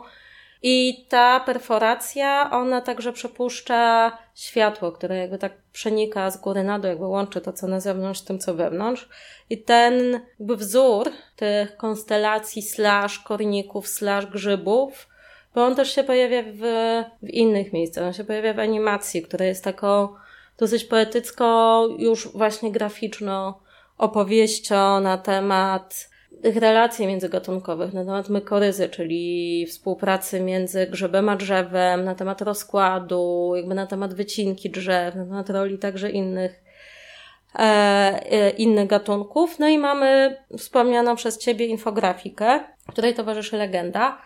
I 0.62 1.06
ta 1.08 1.40
perforacja, 1.40 2.50
ona 2.50 2.80
także 2.80 3.12
przepuszcza 3.12 4.12
światło, 4.34 4.92
które 4.92 5.16
jakby 5.16 5.38
tak 5.38 5.52
przenika 5.72 6.30
z 6.30 6.40
góry 6.40 6.64
na 6.64 6.78
dół, 6.78 6.88
jakby 6.88 7.06
łączy 7.06 7.40
to, 7.40 7.52
co 7.52 7.66
na 7.66 7.80
zewnątrz, 7.80 8.20
z 8.20 8.24
tym, 8.24 8.38
co 8.38 8.54
wewnątrz. 8.54 9.08
I 9.50 9.62
ten 9.62 10.20
jakby 10.38 10.56
wzór 10.56 11.10
tych 11.36 11.76
konstelacji 11.76 12.62
slash 12.62 13.18
korników 13.18 13.88
slash 13.88 14.26
grzybów, 14.26 15.08
bo 15.54 15.64
on 15.64 15.74
też 15.74 15.94
się 15.94 16.04
pojawia 16.04 16.42
w, 16.42 16.62
w 17.22 17.28
innych 17.28 17.72
miejscach. 17.72 18.04
On 18.04 18.12
się 18.12 18.24
pojawia 18.24 18.54
w 18.54 18.58
animacji, 18.58 19.22
która 19.22 19.46
jest 19.46 19.64
taką 19.64 20.08
dosyć 20.58 20.84
poetycko, 20.84 21.88
już 21.98 22.28
właśnie 22.28 22.72
graficzno 22.72 23.60
opowieścią 23.98 25.00
na 25.00 25.18
temat 25.18 26.10
tych 26.42 26.56
relacji 26.56 27.06
międzygatunkowych, 27.06 27.92
na 27.92 28.04
temat 28.04 28.28
mykoryzy, 28.28 28.88
czyli 28.88 29.66
współpracy 29.66 30.40
między 30.40 30.86
grzebem 30.86 31.28
a 31.28 31.36
drzewem, 31.36 32.04
na 32.04 32.14
temat 32.14 32.42
rozkładu, 32.42 33.52
jakby 33.56 33.74
na 33.74 33.86
temat 33.86 34.14
wycinki 34.14 34.70
drzew, 34.70 35.14
na 35.14 35.24
temat 35.24 35.50
roli 35.50 35.78
także 35.78 36.10
innych, 36.10 36.62
e, 37.54 37.60
e, 37.60 38.50
innych 38.50 38.86
gatunków. 38.86 39.58
No 39.58 39.68
i 39.68 39.78
mamy 39.78 40.36
wspomnianą 40.58 41.16
przez 41.16 41.38
Ciebie 41.38 41.66
infografikę, 41.66 42.60
której 42.88 43.14
towarzyszy 43.14 43.56
legenda. 43.56 44.18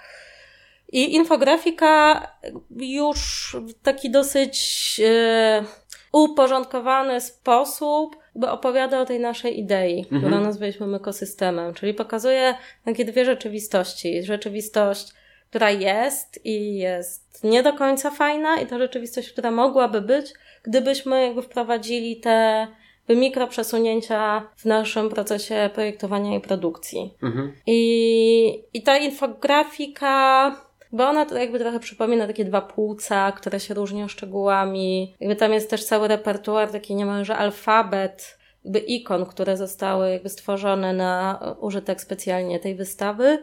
I 0.94 1.14
infografika 1.14 2.26
już 2.70 3.56
w 3.68 3.82
taki 3.82 4.10
dosyć 4.10 5.00
e, 5.04 5.64
uporządkowany 6.12 7.20
sposób 7.20 8.16
jakby 8.34 8.50
opowiada 8.50 9.00
o 9.00 9.04
tej 9.04 9.20
naszej 9.20 9.60
idei, 9.60 9.98
mhm. 9.98 10.22
którą 10.22 10.40
nazwaliśmy 10.40 10.96
ekosystemem, 10.96 11.74
czyli 11.74 11.94
pokazuje 11.94 12.54
takie 12.84 13.04
dwie 13.04 13.24
rzeczywistości. 13.24 14.22
Rzeczywistość, 14.22 15.12
która 15.50 15.70
jest 15.70 16.46
i 16.46 16.76
jest 16.76 17.44
nie 17.44 17.62
do 17.62 17.72
końca 17.72 18.10
fajna 18.10 18.60
i 18.60 18.66
ta 18.66 18.78
rzeczywistość, 18.78 19.30
która 19.30 19.50
mogłaby 19.50 20.00
być, 20.00 20.32
gdybyśmy 20.62 21.22
jakby 21.22 21.42
wprowadzili 21.42 22.16
te 22.16 22.66
mikroprzesunięcia 23.08 24.48
w 24.56 24.64
naszym 24.64 25.08
procesie 25.08 25.70
projektowania 25.74 26.36
i 26.36 26.40
produkcji. 26.40 27.14
Mhm. 27.22 27.52
I, 27.66 28.62
I 28.74 28.82
ta 28.82 28.96
infografika 28.96 30.56
bo 30.94 31.08
ona 31.08 31.26
to 31.26 31.38
jakby 31.38 31.58
trochę 31.58 31.80
przypomina 31.80 32.26
takie 32.26 32.44
dwa 32.44 32.60
płuca, 32.60 33.32
które 33.32 33.60
się 33.60 33.74
różnią 33.74 34.08
szczegółami. 34.08 35.14
Jakby 35.20 35.36
tam 35.36 35.52
jest 35.52 35.70
też 35.70 35.84
cały 35.84 36.08
repertuar, 36.08 36.70
taki 36.70 36.94
niemalże 36.94 37.36
alfabet, 37.36 38.38
jakby 38.64 38.78
ikon, 38.78 39.26
które 39.26 39.56
zostały 39.56 40.10
jakby 40.10 40.28
stworzone 40.28 40.92
na 40.92 41.40
użytek 41.60 42.00
specjalnie 42.00 42.60
tej 42.60 42.74
wystawy 42.74 43.38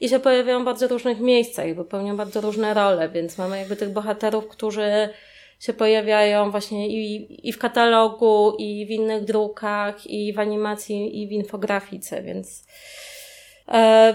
i 0.00 0.08
się 0.08 0.18
pojawiają 0.18 0.62
w 0.62 0.64
bardzo 0.64 0.88
różnych 0.88 1.20
miejscach 1.20 1.66
i 1.66 1.74
wypełniają 1.74 2.16
bardzo 2.16 2.40
różne 2.40 2.74
role, 2.74 3.08
więc 3.08 3.38
mamy 3.38 3.58
jakby 3.58 3.76
tych 3.76 3.90
bohaterów, 3.90 4.48
którzy 4.48 5.08
się 5.60 5.72
pojawiają 5.72 6.50
właśnie 6.50 6.88
i, 6.88 7.48
i 7.48 7.52
w 7.52 7.58
katalogu, 7.58 8.56
i 8.58 8.86
w 8.86 8.90
innych 8.90 9.24
drukach, 9.24 10.06
i 10.06 10.32
w 10.32 10.38
animacji, 10.38 11.22
i 11.22 11.28
w 11.28 11.32
infografice, 11.32 12.22
więc 12.22 12.64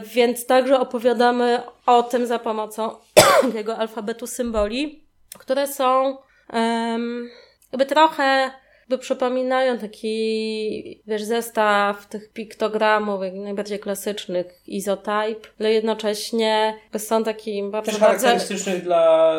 więc 0.05 0.45
także 0.45 0.79
opowiadamy 0.79 1.61
o 1.85 2.03
tym 2.03 2.27
za 2.27 2.39
pomocą 2.39 2.95
jego 3.55 3.77
alfabetu 3.77 4.27
symboli, 4.27 5.03
które 5.39 5.67
są 5.67 6.17
um, 6.53 7.29
jakby 7.71 7.85
trochę 7.85 8.51
jakby 8.89 8.97
przypominają 8.97 9.77
taki, 9.77 11.01
wiesz, 11.07 11.23
zestaw 11.23 12.07
tych 12.07 12.33
piktogramów, 12.33 13.21
najbardziej 13.33 13.79
klasycznych, 13.79 14.67
izotype, 14.67 15.49
ale 15.59 15.73
jednocześnie 15.73 16.79
są 16.97 17.23
takim 17.23 17.71
bardzo... 17.71 17.91
Też 17.91 17.99
charakterystycznych 17.99 18.75
bardzo... 18.75 18.85
dla, 18.85 19.37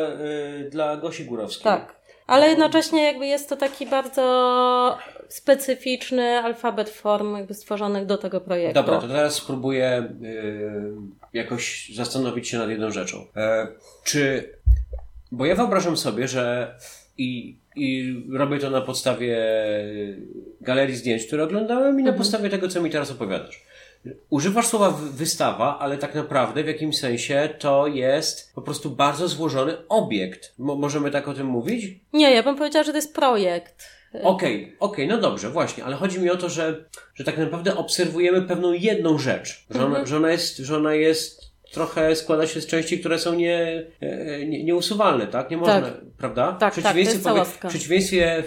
y, 0.67 0.71
dla 0.71 0.97
Gosi 0.97 1.25
Górowskiej. 1.25 1.65
Tak. 1.65 1.97
Ale 2.27 2.49
jednocześnie 2.49 3.03
jakby 3.03 3.27
jest 3.27 3.49
to 3.49 3.57
taki 3.57 3.87
bardzo 3.87 4.99
specyficzny 5.29 6.39
alfabet 6.39 6.91
form 6.91 7.37
jakby 7.37 7.55
stworzonych 7.55 8.07
do 8.07 8.19
tego 8.19 8.41
projektu. 8.41 8.75
Dobra, 8.75 9.01
to 9.01 9.09
teraz 9.09 9.35
spróbuję 9.35 10.15
y, 10.23 10.93
jakoś 11.33 11.91
zastanowić 11.95 12.49
się 12.49 12.59
nad 12.59 12.69
jedną 12.69 12.91
rzeczą. 12.91 13.27
E, 13.37 13.67
czy, 14.05 14.51
bo 15.33 15.47
ja 15.47 15.55
wyobrażam 15.55 15.97
sobie, 15.97 16.29
że 16.29 16.75
i, 17.19 17.59
i 17.77 18.17
robię 18.33 18.59
to 18.59 18.71
na 18.71 18.81
podstawie 18.81 19.39
galerii 20.61 20.97
zdjęć, 20.97 21.27
które 21.27 21.45
oglądałem 21.45 22.01
i 22.01 22.03
na 22.03 22.11
mhm. 22.11 22.19
podstawie 22.19 22.51
tego, 22.51 22.69
co 22.69 22.83
mi 22.83 22.91
teraz 22.91 23.11
opowiadasz. 23.11 23.66
Używasz 24.31 24.67
słowa 24.67 24.91
wystawa, 24.91 25.79
ale 25.79 25.99
tak 25.99 26.15
naprawdę 26.15 26.65
w 26.65 26.67
jakimś 26.67 26.99
sensie 26.99 27.49
to 27.59 27.87
jest 27.87 28.55
po 28.55 28.63
prostu 28.63 28.91
bardzo 28.91 29.29
złożony 29.29 29.89
obiekt. 29.89 30.55
Mo 30.59 30.75
możemy 30.77 31.11
tak 31.11 31.29
o 31.29 31.35
tym 31.35 31.47
mówić? 31.47 32.01
Nie, 32.13 32.35
ja 32.35 32.43
bym 32.43 32.57
powiedziała, 32.57 32.85
że 32.85 32.93
to 32.93 32.99
jest 32.99 33.15
projekt. 33.15 33.89
Okej, 34.09 34.25
okay, 34.25 34.77
okej, 34.79 35.05
okay, 35.05 35.07
no 35.07 35.19
dobrze, 35.19 35.51
właśnie, 35.51 35.85
ale 35.85 35.97
chodzi 35.97 36.21
mi 36.21 36.31
o 36.31 36.37
to, 36.37 36.49
że, 36.49 36.85
że 37.15 37.25
tak 37.25 37.39
naprawdę 37.39 37.77
obserwujemy 37.77 38.43
pewną 38.43 38.73
jedną 38.73 39.19
rzecz, 39.19 39.67
że 39.71 39.79
ona, 39.79 39.87
mhm. 39.87 40.07
że 40.07 40.17
ona, 40.17 40.31
jest, 40.31 40.57
że 40.57 40.77
ona 40.77 40.95
jest 40.95 41.46
trochę 41.73 42.17
składa 42.17 42.47
się 42.47 42.61
z 42.61 42.67
części, 42.67 43.01
które 43.01 43.19
są 43.19 43.35
nie, 43.35 43.85
e, 44.01 44.47
nie, 44.47 44.65
nieusuwalne, 44.65 45.27
tak? 45.27 45.51
Nie 45.51 45.57
można, 45.57 45.81
tak. 45.81 45.95
prawda? 46.19 46.53
Tak, 46.53 46.75
w 46.75 46.79
przeciwieństwie, 46.79 47.19
tak, 47.19 47.33
to 47.33 47.39
jest 47.39 47.59
powie, 47.59 47.69
w 47.69 47.73
przeciwieństwie 47.73 48.45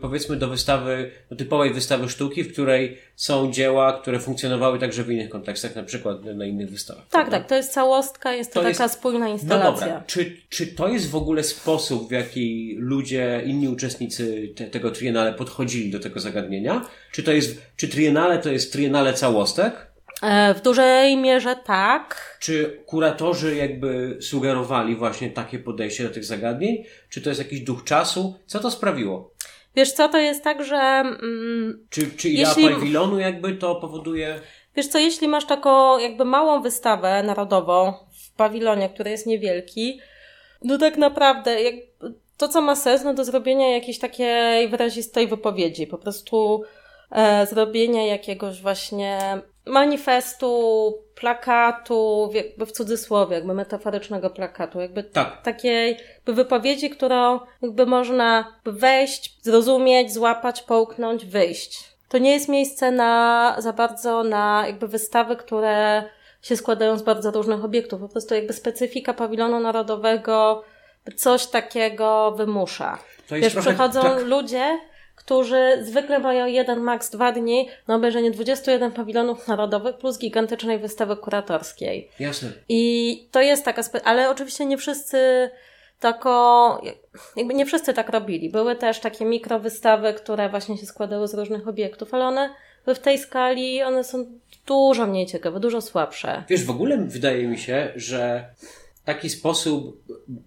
powiedzmy 0.00 0.36
do 0.36 0.48
wystawy, 0.48 1.10
do 1.30 1.36
typowej 1.36 1.74
wystawy 1.74 2.08
sztuki, 2.08 2.42
w 2.42 2.52
której 2.52 2.98
są 3.16 3.52
dzieła, 3.52 3.92
które 3.92 4.20
funkcjonowały 4.20 4.78
także 4.78 5.04
w 5.04 5.10
innych 5.10 5.28
kontekstach, 5.28 5.76
na 5.76 5.82
przykład 5.82 6.24
na 6.24 6.46
innych 6.46 6.70
wystawach. 6.70 7.02
Tak, 7.02 7.10
prawda? 7.10 7.38
tak, 7.38 7.48
to 7.48 7.54
jest 7.54 7.72
całostka, 7.72 8.32
jest 8.32 8.52
to, 8.52 8.60
to 8.60 8.70
taka 8.70 8.84
jest... 8.84 8.94
spójna 8.94 9.28
instalacja. 9.28 9.86
No 9.86 9.92
dobra, 9.92 10.04
czy, 10.06 10.36
czy 10.48 10.66
to 10.66 10.88
jest 10.88 11.10
w 11.10 11.16
ogóle 11.16 11.42
sposób, 11.42 12.08
w 12.08 12.12
jaki 12.12 12.76
ludzie, 12.78 13.42
inni 13.46 13.68
uczestnicy 13.68 14.52
te, 14.56 14.66
tego 14.66 14.90
triennale 14.90 15.32
podchodzili 15.32 15.90
do 15.90 16.00
tego 16.00 16.20
zagadnienia? 16.20 16.88
Czy 17.12 17.22
to 17.22 17.32
jest, 17.32 17.62
czy 17.76 17.88
triennale 17.88 18.38
to 18.38 18.50
jest 18.52 18.72
triennale 18.72 19.14
całostek? 19.14 19.93
E, 20.24 20.54
w 20.54 20.60
dużej 20.60 21.16
mierze 21.16 21.56
tak. 21.56 22.36
Czy 22.40 22.82
kuratorzy 22.86 23.56
jakby 23.56 24.18
sugerowali 24.20 24.96
właśnie 24.96 25.30
takie 25.30 25.58
podejście 25.58 26.04
do 26.04 26.14
tych 26.14 26.24
zagadnień? 26.24 26.84
Czy 27.10 27.20
to 27.20 27.28
jest 27.28 27.40
jakiś 27.40 27.60
duch 27.60 27.84
czasu? 27.84 28.34
Co 28.46 28.60
to 28.60 28.70
sprawiło? 28.70 29.30
Wiesz 29.76 29.92
co, 29.92 30.08
to 30.08 30.18
jest 30.18 30.44
tak, 30.44 30.64
że... 30.64 30.76
Mm, 30.76 31.86
czy, 31.90 32.10
czy 32.10 32.28
jeśli... 32.28 32.68
pawilonu 32.68 33.18
jakby 33.18 33.54
to 33.54 33.74
powoduje... 33.74 34.40
Wiesz 34.76 34.88
co, 34.88 34.98
jeśli 34.98 35.28
masz 35.28 35.46
taką 35.46 35.98
jakby 35.98 36.24
małą 36.24 36.62
wystawę 36.62 37.22
narodową 37.22 37.92
w 38.22 38.36
pawilonie, 38.36 38.88
który 38.88 39.10
jest 39.10 39.26
niewielki, 39.26 40.00
no 40.62 40.78
tak 40.78 40.96
naprawdę 40.96 41.62
jak, 41.62 41.74
to, 42.36 42.48
co 42.48 42.60
ma 42.60 42.76
sens, 42.76 43.04
no 43.04 43.14
do 43.14 43.24
zrobienia 43.24 43.70
jakiejś 43.70 43.98
takiej 43.98 44.68
wyrazistej 44.68 45.26
wypowiedzi. 45.26 45.86
Po 45.86 45.98
prostu 45.98 46.62
e, 47.10 47.46
zrobienia 47.46 48.06
jakiegoś 48.06 48.60
właśnie 48.60 49.18
manifestu, 49.66 50.94
plakatu, 51.14 52.30
jakby 52.34 52.66
w 52.66 52.72
cudzysłowie, 52.72 53.34
jakby 53.34 53.54
metaforycznego 53.54 54.30
plakatu, 54.30 54.80
jakby 54.80 55.02
tak. 55.02 55.42
takiej 55.42 55.98
jakby 56.14 56.34
wypowiedzi, 56.34 56.90
którą 56.90 57.40
jakby 57.62 57.86
można 57.86 58.60
wejść, 58.64 59.38
zrozumieć, 59.42 60.12
złapać, 60.12 60.62
połknąć, 60.62 61.26
wyjść. 61.26 61.94
To 62.08 62.18
nie 62.18 62.32
jest 62.32 62.48
miejsce 62.48 62.90
na, 62.90 63.56
za 63.58 63.72
bardzo 63.72 64.24
na 64.24 64.64
jakby 64.66 64.88
wystawy, 64.88 65.36
które 65.36 66.04
się 66.42 66.56
składają 66.56 66.98
z 66.98 67.02
bardzo 67.02 67.30
różnych 67.30 67.64
obiektów. 67.64 68.00
Po 68.00 68.08
prostu 68.08 68.34
jakby 68.34 68.52
specyfika 68.52 69.14
pawilonu 69.14 69.60
narodowego 69.60 70.64
coś 71.16 71.46
takiego 71.46 72.32
wymusza. 72.32 72.98
To 73.28 73.34
Wiesz, 73.34 73.54
przychodzą 73.54 74.02
tak... 74.02 74.22
ludzie, 74.22 74.78
którzy 75.16 75.78
zwykle 75.82 76.18
mają 76.18 76.46
jeden, 76.46 76.80
maks 76.80 77.10
dwa 77.10 77.32
dni 77.32 77.68
na 77.88 77.94
obejrzenie 77.94 78.30
21 78.30 78.92
pawilonów 78.92 79.48
narodowych 79.48 79.96
plus 79.96 80.18
gigantycznej 80.18 80.78
wystawy 80.78 81.16
kuratorskiej. 81.16 82.08
Jasne. 82.20 82.52
I 82.68 83.28
to 83.30 83.40
jest 83.40 83.64
taka, 83.64 83.82
ale 84.04 84.30
oczywiście 84.30 84.66
nie 84.66 84.76
wszyscy 84.78 85.50
tako, 86.00 86.82
jakby 87.36 87.54
nie 87.54 87.66
wszyscy 87.66 87.94
tak 87.94 88.08
robili. 88.08 88.50
Były 88.50 88.76
też 88.76 89.00
takie 89.00 89.24
mikrowystawy, 89.24 90.14
które 90.14 90.48
właśnie 90.48 90.78
się 90.78 90.86
składały 90.86 91.28
z 91.28 91.34
różnych 91.34 91.68
obiektów, 91.68 92.14
ale 92.14 92.24
one 92.24 92.54
w 92.86 92.98
tej 92.98 93.18
skali, 93.18 93.82
one 93.82 94.04
są 94.04 94.26
dużo 94.66 95.06
mniej 95.06 95.26
ciekawe, 95.26 95.60
dużo 95.60 95.80
słabsze. 95.80 96.44
Wiesz, 96.48 96.64
w 96.64 96.70
ogóle 96.70 96.96
wydaje 96.96 97.48
mi 97.48 97.58
się, 97.58 97.92
że 97.96 98.44
taki 99.04 99.30
sposób 99.30 100.04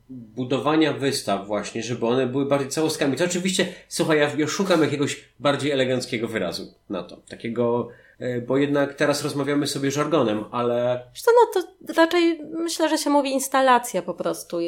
budowania 0.10 0.94
wystaw 0.94 1.48
właśnie, 1.48 1.84
żeby 1.84 2.06
one 2.06 2.28
były 2.28 2.46
bardziej 2.46 2.70
całostkami. 2.70 3.18
To 3.18 3.26
oczywiście, 3.26 3.68
słuchaj, 3.88 4.18
ja, 4.18 4.32
ja 4.38 4.48
szukam 4.48 4.82
jakiegoś 4.82 5.30
bardziej 5.40 5.72
eleganckiego 5.72 6.28
wyrazu 6.28 6.74
na 6.90 7.04
to. 7.04 7.18
Takiego, 7.30 7.90
e, 8.20 8.42
bo 8.42 8.58
jednak 8.58 8.94
teraz 8.94 9.24
rozmawiamy 9.24 9.68
sobie 9.68 9.92
żargonem, 9.92 10.46
ale... 10.52 11.04
Co, 11.16 11.32
no 11.32 11.62
to 11.62 11.94
raczej 11.94 12.40
myślę, 12.44 12.90
że 12.90 12.98
się 12.98 13.10
mówi 13.10 13.32
instalacja 13.32 14.02
po 14.02 14.14
prostu. 14.14 14.60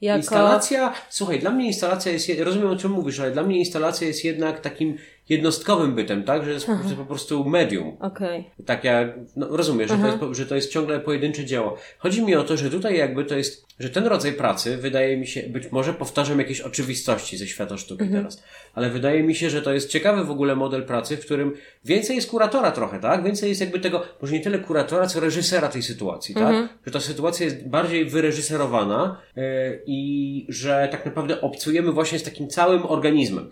Jako... 0.00 0.18
Instalacja, 0.18 0.94
słuchaj, 1.08 1.40
dla 1.40 1.50
mnie 1.50 1.66
instalacja 1.66 2.12
jest, 2.12 2.28
rozumiem 2.40 2.70
o 2.70 2.76
czym 2.76 2.90
mówisz, 2.90 3.20
ale 3.20 3.30
dla 3.30 3.42
mnie 3.42 3.58
instalacja 3.58 4.06
jest 4.06 4.24
jednak 4.24 4.60
takim 4.60 4.98
jednostkowym 5.28 5.94
bytem, 5.94 6.24
tak? 6.24 6.44
Że 6.44 6.50
jest, 6.50 6.66
że 6.66 6.72
jest 6.82 6.94
po 6.94 7.04
prostu 7.04 7.44
medium. 7.44 7.96
Okej. 8.00 8.50
Tak 8.66 8.84
jak, 8.84 9.08
no 9.36 9.56
rozumiesz, 9.56 9.90
że 9.90 9.98
to, 9.98 10.06
jest, 10.06 10.18
że 10.30 10.46
to 10.46 10.54
jest 10.54 10.72
ciągle 10.72 11.00
pojedyncze 11.00 11.44
dzieło. 11.44 11.76
Chodzi 11.98 12.22
mi 12.22 12.34
o 12.34 12.44
to, 12.44 12.56
że 12.56 12.70
tutaj 12.70 12.98
jakby 12.98 13.24
to 13.24 13.36
jest, 13.36 13.66
że 13.78 13.90
ten 13.90 14.06
rodzaj 14.06 14.32
pracy 14.32 14.76
wydaje 14.76 15.16
mi 15.16 15.26
się, 15.26 15.42
być 15.42 15.72
może 15.72 15.94
powtarzam 15.94 16.38
jakieś 16.38 16.60
oczywistości 16.60 17.36
ze 17.36 17.46
świata 17.46 17.76
sztuki 17.76 18.08
teraz, 18.08 18.42
ale 18.74 18.90
wydaje 18.90 19.22
mi 19.22 19.34
się, 19.34 19.50
że 19.50 19.62
to 19.62 19.72
jest 19.72 19.88
ciekawy 19.90 20.24
w 20.24 20.30
ogóle 20.30 20.56
model 20.56 20.84
pracy, 20.84 21.16
w 21.16 21.24
którym 21.24 21.54
więcej 21.84 22.16
jest 22.16 22.30
kuratora 22.30 22.70
trochę, 22.70 23.00
tak? 23.00 23.24
Więcej 23.24 23.48
jest 23.48 23.60
jakby 23.60 23.80
tego, 23.80 24.02
może 24.22 24.32
nie 24.32 24.40
tyle 24.40 24.58
kuratora, 24.58 25.06
co 25.06 25.20
reżysera 25.20 25.68
tej 25.68 25.82
sytuacji, 25.82 26.34
tak? 26.34 26.68
Że 26.86 26.92
ta 26.92 27.00
sytuacja 27.00 27.44
jest 27.44 27.68
bardziej 27.68 28.04
wyreżyserowana 28.04 29.20
yy, 29.36 29.42
i 29.86 30.46
że 30.48 30.88
tak 30.92 31.06
naprawdę 31.06 31.40
obcujemy 31.40 31.92
właśnie 31.92 32.18
z 32.18 32.22
takim 32.22 32.48
całym 32.48 32.86
organizmem. 32.86 33.50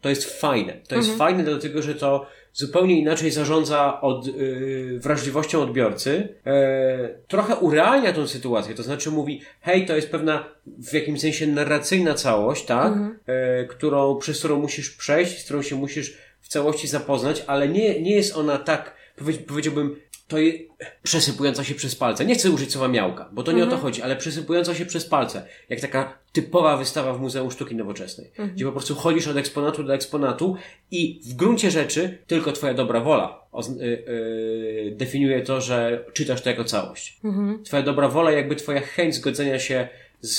To 0.00 0.08
jest 0.08 0.40
fajne. 0.40 0.76
To 0.88 0.96
jest 0.96 1.17
fajne 1.18 1.44
dlatego, 1.44 1.82
że 1.82 1.94
to 1.94 2.26
zupełnie 2.52 2.98
inaczej 2.98 3.30
zarządza 3.30 4.00
od, 4.00 4.26
yy, 4.26 4.98
wrażliwością 4.98 5.62
odbiorcy, 5.62 6.28
e, 6.46 7.08
trochę 7.28 7.56
urealnia 7.56 8.12
tą 8.12 8.26
sytuację, 8.26 8.74
to 8.74 8.82
znaczy 8.82 9.10
mówi, 9.10 9.42
hej, 9.60 9.86
to 9.86 9.96
jest 9.96 10.10
pewna 10.10 10.44
w 10.66 10.92
jakimś 10.92 11.20
sensie 11.20 11.46
narracyjna 11.46 12.14
całość, 12.14 12.64
tak, 12.64 12.92
e, 13.26 13.64
którą, 13.64 14.16
przez 14.16 14.38
którą 14.38 14.60
musisz 14.60 14.90
przejść, 14.90 15.38
z 15.38 15.44
którą 15.44 15.62
się 15.62 15.76
musisz 15.76 16.18
w 16.40 16.48
całości 16.48 16.88
zapoznać, 16.88 17.44
ale 17.46 17.68
nie, 17.68 18.02
nie 18.02 18.16
jest 18.16 18.36
ona 18.36 18.58
tak, 18.58 18.94
powiedz, 19.16 19.38
powiedziałbym, 19.38 19.96
to 20.28 20.38
jest 20.38 20.58
przesypująca 21.02 21.64
się 21.64 21.74
przez 21.74 21.94
palce. 21.94 22.24
Nie 22.24 22.34
chcę 22.34 22.50
użyć 22.50 22.72
słowa 22.72 22.88
miałka, 22.88 23.28
bo 23.32 23.42
to 23.42 23.52
nie 23.52 23.64
o 23.64 23.66
to 23.66 23.76
chodzi, 23.76 24.02
ale 24.02 24.16
przesypująca 24.16 24.74
się 24.74 24.86
przez 24.86 25.06
palce. 25.06 25.46
Jak 25.68 25.80
taka 25.80 26.18
typowa 26.32 26.76
wystawa 26.76 27.14
w 27.14 27.20
Muzeum 27.20 27.50
Sztuki 27.50 27.76
Nowoczesnej. 27.76 28.30
Gdzie 28.54 28.64
po 28.64 28.72
prostu 28.72 28.94
chodzisz 28.94 29.26
od 29.28 29.36
eksponatu 29.36 29.82
do 29.84 29.94
eksponatu 29.94 30.56
i 30.90 31.20
w 31.24 31.34
gruncie 31.34 31.70
rzeczy 31.70 32.18
tylko 32.26 32.52
twoja 32.52 32.74
dobra 32.74 33.00
wola 33.00 33.40
ozn- 33.52 33.80
y, 33.82 33.84
y, 33.84 34.94
definiuje 34.96 35.42
to, 35.42 35.60
że 35.60 36.04
czytasz 36.12 36.42
to 36.42 36.50
jako 36.50 36.64
całość. 36.64 37.20
Twoja 37.64 37.82
dobra 37.82 38.08
wola, 38.08 38.30
jakby 38.30 38.56
twoja 38.56 38.80
chęć 38.80 39.14
zgodzenia 39.14 39.58
się 39.58 39.88
z, 40.20 40.36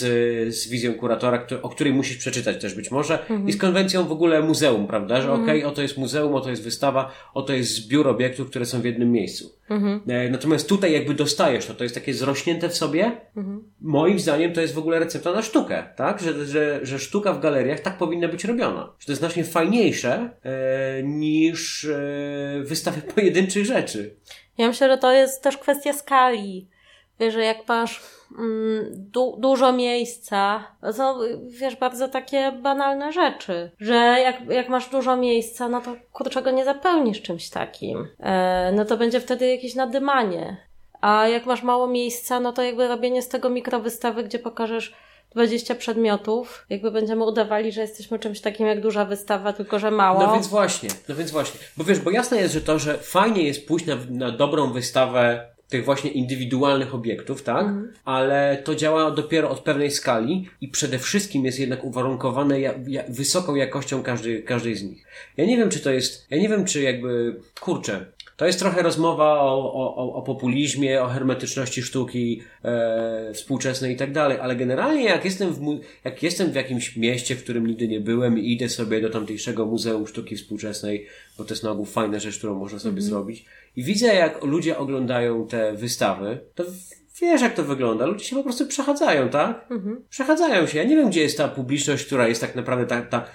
z 0.56 0.68
wizją 0.70 0.94
kuratora, 0.94 1.38
któ- 1.38 1.62
o 1.62 1.70
której 1.70 1.94
musisz 1.94 2.18
przeczytać 2.18 2.62
też 2.62 2.74
być 2.74 2.92
może 2.92 3.20
i 3.48 3.52
z 3.52 3.58
konwencją 3.58 4.08
w 4.08 4.12
ogóle 4.12 4.42
muzeum, 4.42 4.88
prawda? 4.88 5.22
Że 5.22 5.32
okej, 5.34 5.64
oto 5.66 5.82
jest 5.82 5.98
muzeum, 5.98 6.36
oto 6.36 6.50
jest 6.50 6.64
wystawa, 6.64 7.12
oto 7.34 7.54
jest 7.54 7.72
zbiór 7.76 8.08
obiektów, 8.08 8.50
które 8.50 8.66
są 8.66 8.82
w 8.82 8.86
jednym 8.86 9.12
miejscu. 9.12 9.56
E, 10.08 10.30
Natomiast 10.30 10.70
tutaj 10.70 10.94
jakby 10.94 11.14
dostajesz 11.14 11.66
to, 11.66 11.74
to 11.74 11.84
jest 11.84 11.96
takie 11.96 12.14
zrośnięte 12.14 12.70
w 12.70 12.76
sobie. 12.78 13.12
Moim 13.82 14.20
zdaniem 14.20 14.54
to 14.54 14.62
jest 14.62 14.74
w 14.74 14.78
ogóle 14.78 15.00
recepta 15.00 15.32
na 15.34 15.42
sztukę, 15.42 15.84
tak? 15.96 16.20
Że, 16.22 16.46
że, 16.46 16.80
że 16.84 17.00
sztuka 17.00 17.34
w 17.34 17.40
galeriach 17.42 17.80
tak 17.80 17.98
powinna 17.98 18.28
być 18.28 18.46
robiona. 18.46 18.94
Że 19.00 19.06
to 19.06 19.12
jest 19.12 19.20
znacznie 19.22 19.44
fajniejsze 19.44 20.30
e, 20.44 21.04
niż 21.04 21.86
e, 21.86 22.00
wystawy 22.64 23.02
pojedynczych 23.16 23.66
rzeczy. 23.66 24.16
Ja 24.58 24.68
myślę, 24.68 24.88
że 24.90 24.98
to 24.98 25.12
jest 25.12 25.44
też 25.44 25.58
kwestia 25.58 25.94
skali. 25.94 26.68
Wiesz, 27.20 27.34
że 27.34 27.44
jak 27.44 27.68
masz 27.68 28.02
du- 28.92 29.36
dużo 29.40 29.74
miejsca, 29.74 30.64
to 30.82 30.94
są, 30.94 31.20
wiesz, 31.48 31.76
bardzo 31.76 32.08
takie 32.08 32.52
banalne 32.52 33.12
rzeczy. 33.12 33.72
Że 33.80 33.96
jak, 33.96 34.50
jak 34.50 34.70
masz 34.70 34.90
dużo 34.90 35.18
miejsca, 35.18 35.70
no 35.70 35.82
to 35.82 35.96
kurczę 36.14 36.42
go 36.42 36.52
nie 36.52 36.66
zapełnisz 36.66 37.22
czymś 37.22 37.50
takim. 37.50 38.08
E, 38.20 38.72
no 38.76 38.86
to 38.86 38.98
będzie 38.98 39.20
wtedy 39.20 39.48
jakieś 39.48 39.76
nadymanie. 39.76 40.58
A 41.02 41.28
jak 41.28 41.46
masz 41.46 41.64
mało 41.64 41.88
miejsca, 41.88 42.40
no 42.40 42.52
to 42.54 42.62
jakby 42.64 42.88
robienie 42.88 43.22
z 43.22 43.28
tego 43.28 43.50
mikrowystawy, 43.50 44.24
gdzie 44.24 44.40
pokażesz 44.40 44.94
20 45.32 45.76
przedmiotów, 45.76 46.66
jakby 46.70 46.92
będziemy 46.92 47.26
udawali, 47.26 47.72
że 47.72 47.82
jesteśmy 47.82 48.20
czymś 48.20 48.42
takim 48.42 48.68
jak 48.68 48.82
duża 48.82 49.06
wystawa, 49.06 49.54
tylko 49.54 49.80
że 49.80 49.92
mało. 49.92 50.22
No 50.22 50.34
więc 50.34 50.48
właśnie, 50.48 50.90
no 51.10 51.16
więc 51.16 51.32
właśnie. 51.32 51.60
Bo 51.78 51.84
wiesz, 51.84 52.00
bo 52.00 52.12
jasne 52.12 52.38
jest, 52.38 52.54
że 52.54 52.62
to, 52.62 52.80
że 52.80 52.98
fajnie 52.98 53.44
jest 53.44 53.68
pójść 53.68 53.86
na, 53.86 53.96
na 54.10 54.32
dobrą 54.32 54.72
wystawę 54.74 55.48
tych 55.70 55.86
właśnie 55.86 56.10
indywidualnych 56.10 56.96
obiektów, 56.96 57.44
tak? 57.44 57.68
Ale 58.06 58.62
to 58.64 58.76
działa 58.76 59.12
dopiero 59.12 59.50
od 59.50 59.60
pewnej 59.60 59.92
skali 59.92 60.50
i 60.62 60.68
przede 60.68 61.00
wszystkim 61.00 61.46
jest 61.46 61.60
jednak 61.60 61.84
uwarunkowane 61.84 62.60
ja, 62.60 62.74
ja, 62.88 63.04
wysoką 63.10 63.56
jakością 63.56 64.04
każdej, 64.04 64.44
każdej 64.44 64.76
z 64.76 64.84
nich. 64.84 65.06
Ja 65.38 65.46
nie 65.46 65.58
wiem, 65.58 65.70
czy 65.70 65.80
to 65.80 65.92
jest, 65.92 66.28
ja 66.30 66.38
nie 66.38 66.50
wiem, 66.50 66.66
czy 66.66 66.82
jakby, 66.82 67.36
kurczę, 67.60 68.06
to 68.40 68.46
jest 68.46 68.60
trochę 68.60 68.82
rozmowa 68.82 69.42
o, 69.42 69.74
o, 69.74 70.14
o- 70.14 70.22
populizmie, 70.22 71.02
o 71.02 71.08
hermetyczności 71.08 71.82
sztuki 71.82 72.42
e, 72.64 73.32
współczesnej 73.34 73.94
i 73.94 73.98
tak 73.98 74.12
dalej, 74.12 74.38
ale 74.42 74.56
generalnie 74.56 75.04
jak 75.06 75.26
jestem, 75.26 75.54
w, 75.54 75.80
jak 76.04 76.24
jestem 76.24 76.52
w 76.52 76.56
jakimś 76.56 76.96
mieście, 76.98 77.36
w 77.36 77.44
którym 77.44 77.68
nigdy 77.68 77.88
nie 77.88 78.00
byłem 78.00 78.40
i 78.40 78.52
idę 78.52 78.70
sobie 78.70 79.02
do 79.02 79.10
tamtejszego 79.10 79.66
Muzeum 79.66 80.08
Sztuki 80.08 80.36
Współczesnej, 80.36 81.06
bo 81.38 81.44
to 81.46 81.54
jest 81.54 81.64
na 81.64 81.72
ogół 81.72 81.86
fajna 81.86 82.20
rzecz, 82.20 82.38
którą 82.38 82.60
można 82.60 82.80
sobie 82.80 83.02
zrobić 83.02 83.46
i 83.76 83.84
widzę 83.84 84.08
jak 84.16 84.44
ludzie 84.44 84.78
oglądają 84.78 85.48
te 85.48 85.74
wystawy, 85.74 86.40
to 86.56 86.64
w- 86.64 86.99
wiesz 87.22 87.42
jak 87.42 87.54
to 87.54 87.64
wygląda, 87.64 88.06
ludzie 88.06 88.26
się 88.26 88.36
po 88.36 88.44
prostu 88.44 88.66
przechadzają, 88.66 89.30
tak? 89.30 89.68
Przechadzają 90.10 90.68
się. 90.68 90.78
Ja 90.78 90.84
nie 90.84 90.96
wiem, 90.96 91.10
gdzie 91.10 91.22
jest 91.22 91.38
ta 91.38 91.48
publiczność, 91.48 92.06
która 92.06 92.28
jest 92.28 92.42
tak 92.42 92.56
naprawdę 92.56 92.86
ta, 92.86 93.02
ta, 93.02 93.26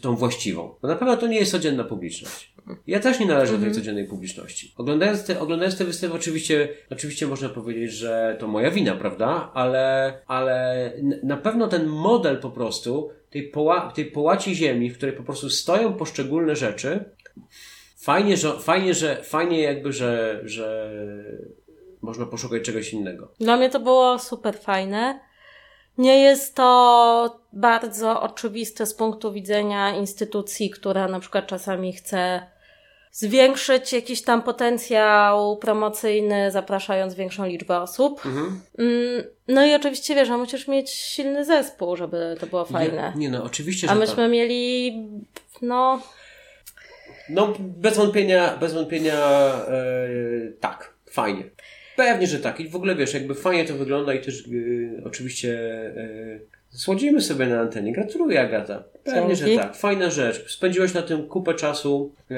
tą 0.00 0.16
właściwą. 0.16 0.74
Bo 0.82 0.88
na 0.88 0.96
pewno 0.96 1.16
to 1.16 1.26
nie 1.26 1.38
jest 1.38 1.52
codzienna 1.52 1.84
publiczność. 1.84 2.52
Ja 2.86 3.00
też 3.00 3.20
nie 3.20 3.26
należę 3.26 3.58
do 3.58 3.64
tej 3.64 3.72
codziennej 3.72 4.04
publiczności. 4.04 4.74
Oglądając 4.76 5.24
te, 5.24 5.40
oglądając 5.40 5.78
te 5.78 5.84
wystawy, 5.84 6.14
oczywiście, 6.14 6.68
oczywiście 6.90 7.26
można 7.26 7.48
powiedzieć, 7.48 7.92
że 7.92 8.36
to 8.40 8.48
moja 8.48 8.70
wina, 8.70 8.96
prawda? 8.96 9.50
Ale, 9.54 10.18
ale 10.26 10.92
na 11.22 11.36
pewno 11.36 11.68
ten 11.68 11.86
model 11.86 12.40
po 12.40 12.50
prostu 12.50 13.10
tej, 13.30 13.42
poła, 13.48 13.92
tej 13.94 14.06
połaci 14.06 14.54
ziemi, 14.54 14.90
w 14.90 14.96
której 14.96 15.16
po 15.16 15.22
prostu 15.22 15.50
stoją 15.50 15.92
poszczególne 15.94 16.56
rzeczy, 16.56 17.04
fajnie, 17.96 18.36
że, 18.36 18.58
fajnie, 18.58 18.94
że, 18.94 19.22
fajnie 19.22 19.60
jakby, 19.60 19.92
że, 19.92 20.40
że 20.44 20.90
można 22.02 22.26
poszukać 22.26 22.62
czegoś 22.62 22.92
innego. 22.92 23.28
Dla 23.40 23.56
mnie 23.56 23.70
to 23.70 23.80
było 23.80 24.18
super 24.18 24.58
fajne. 24.58 25.20
Nie 25.98 26.22
jest 26.22 26.54
to 26.54 27.40
bardzo 27.52 28.22
oczywiste 28.22 28.86
z 28.86 28.94
punktu 28.94 29.32
widzenia 29.32 29.96
instytucji, 29.96 30.70
która 30.70 31.08
na 31.08 31.20
przykład 31.20 31.46
czasami 31.46 31.92
chce 31.92 32.46
zwiększyć 33.12 33.92
jakiś 33.92 34.22
tam 34.22 34.42
potencjał 34.42 35.56
promocyjny, 35.56 36.50
zapraszając 36.50 37.14
większą 37.14 37.46
liczbę 37.46 37.80
osób. 37.80 38.26
Mhm. 38.26 38.60
Mm, 38.78 39.24
No 39.48 39.66
i 39.66 39.74
oczywiście 39.74 40.14
wiesz, 40.14 40.28
że 40.28 40.36
musisz 40.36 40.68
mieć 40.68 40.90
silny 40.90 41.44
zespół, 41.44 41.96
żeby 41.96 42.36
to 42.40 42.46
było 42.46 42.64
fajne. 42.64 43.12
Nie, 43.16 43.20
nie 43.30 43.38
no, 43.38 43.44
oczywiście, 43.44 43.90
A 43.90 43.94
myśmy 43.94 44.16
tak. 44.16 44.30
mieli, 44.30 44.92
no, 45.62 46.00
No, 47.28 47.54
bez 47.58 47.96
wątpienia, 47.96 48.56
bez 48.56 48.74
wątpienia, 48.74 49.14
e, 49.68 49.82
tak, 50.60 50.94
fajnie. 51.10 51.44
Pewnie, 52.06 52.26
że 52.26 52.38
tak. 52.38 52.60
I 52.60 52.68
w 52.68 52.76
ogóle 52.76 52.94
wiesz, 52.94 53.14
jakby 53.14 53.34
fajnie 53.34 53.64
to 53.64 53.74
wygląda 53.74 54.14
i 54.14 54.20
też 54.20 54.40
e, 54.40 55.04
oczywiście 55.04 55.58
e, 55.96 56.38
słodzimy 56.70 57.20
sobie 57.20 57.46
na 57.46 57.60
antenie. 57.60 57.92
Gratuluję, 57.92 58.40
Agata. 58.40 58.82
Pewnie, 59.04 59.36
Dzięki. 59.36 59.54
że 59.54 59.60
tak. 59.62 59.76
Fajna 59.76 60.10
rzecz. 60.10 60.52
Spędziłeś 60.52 60.94
na 60.94 61.02
tym 61.02 61.28
kupę 61.28 61.54
czasu. 61.54 62.14
E, 62.30 62.34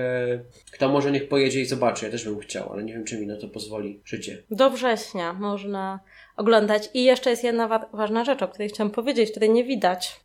kto 0.72 0.88
może 0.88 1.10
niech 1.12 1.28
pojedzie 1.28 1.60
i 1.60 1.66
zobaczy. 1.66 2.04
Ja 2.04 2.10
też 2.10 2.24
bym 2.24 2.38
chciał, 2.38 2.72
ale 2.72 2.82
nie 2.84 2.92
wiem, 2.92 3.04
czy 3.04 3.20
mi 3.20 3.26
na 3.26 3.36
to 3.36 3.48
pozwoli 3.48 4.00
życie. 4.04 4.42
do 4.50 4.70
września 4.70 5.32
można 5.32 6.00
oglądać. 6.36 6.90
I 6.94 7.04
jeszcze 7.04 7.30
jest 7.30 7.44
jedna 7.44 7.68
wa- 7.68 7.88
ważna 7.92 8.24
rzecz, 8.24 8.42
o 8.42 8.48
której 8.48 8.68
chciałam 8.68 8.90
powiedzieć, 8.90 9.30
której 9.30 9.50
nie 9.50 9.64
widać. 9.64 10.20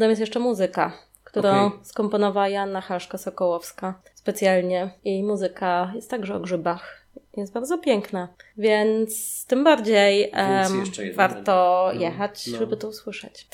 Tam 0.00 0.08
jest 0.10 0.20
jeszcze 0.20 0.40
muzyka, 0.40 0.92
którą 1.24 1.66
Okej. 1.66 1.78
skomponowała 1.82 2.48
Joanna 2.48 2.80
Haszka-Sokołowska 2.80 3.92
specjalnie. 4.14 4.90
Jej 5.04 5.22
muzyka 5.22 5.92
jest 5.94 6.10
także 6.10 6.34
o 6.34 6.40
grzybach. 6.40 7.01
Jest 7.36 7.52
bardzo 7.52 7.78
piękna, 7.78 8.28
więc 8.56 9.44
tym 9.46 9.64
bardziej 9.64 10.32
Więc 10.72 11.16
warto. 11.16 11.90
No, 11.94 12.00
jechać, 12.00 12.46
no. 12.46 12.58
żeby 12.58 12.76
to 12.76 12.88
usłyszeć. 12.88 13.46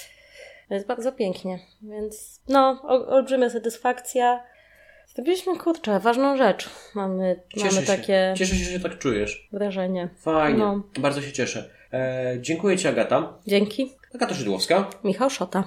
Jest 0.71 0.87
bardzo 0.87 1.13
pięknie, 1.13 1.59
więc 1.83 2.41
no, 2.49 2.83
olbrzymia 3.09 3.51
satysfakcja. 3.51 4.43
Zrobiliśmy, 5.15 5.59
kurczę, 5.59 6.01
ważną 6.01 6.37
rzecz. 6.37 6.71
Mamy, 6.95 7.41
Cieszę 7.55 7.67
mamy 7.67 7.81
się. 7.81 7.87
takie 7.87 8.35
Cieszę 8.37 8.57
się, 8.57 8.65
że 8.65 8.81
tak 8.81 8.99
czujesz. 8.99 9.49
wrażenie. 9.53 10.09
Fajnie. 10.19 10.59
No. 10.59 10.83
Bardzo 10.99 11.23
się 11.23 11.33
cieszę. 11.33 11.71
E, 11.93 12.37
dziękuję 12.41 12.77
Ci, 12.79 12.89
Agata. 12.89 13.35
Dzięki. 13.47 13.93
Agata 14.15 14.35
Szydłowska. 14.35 14.91
Michał 15.05 15.31
Szota. 15.31 15.65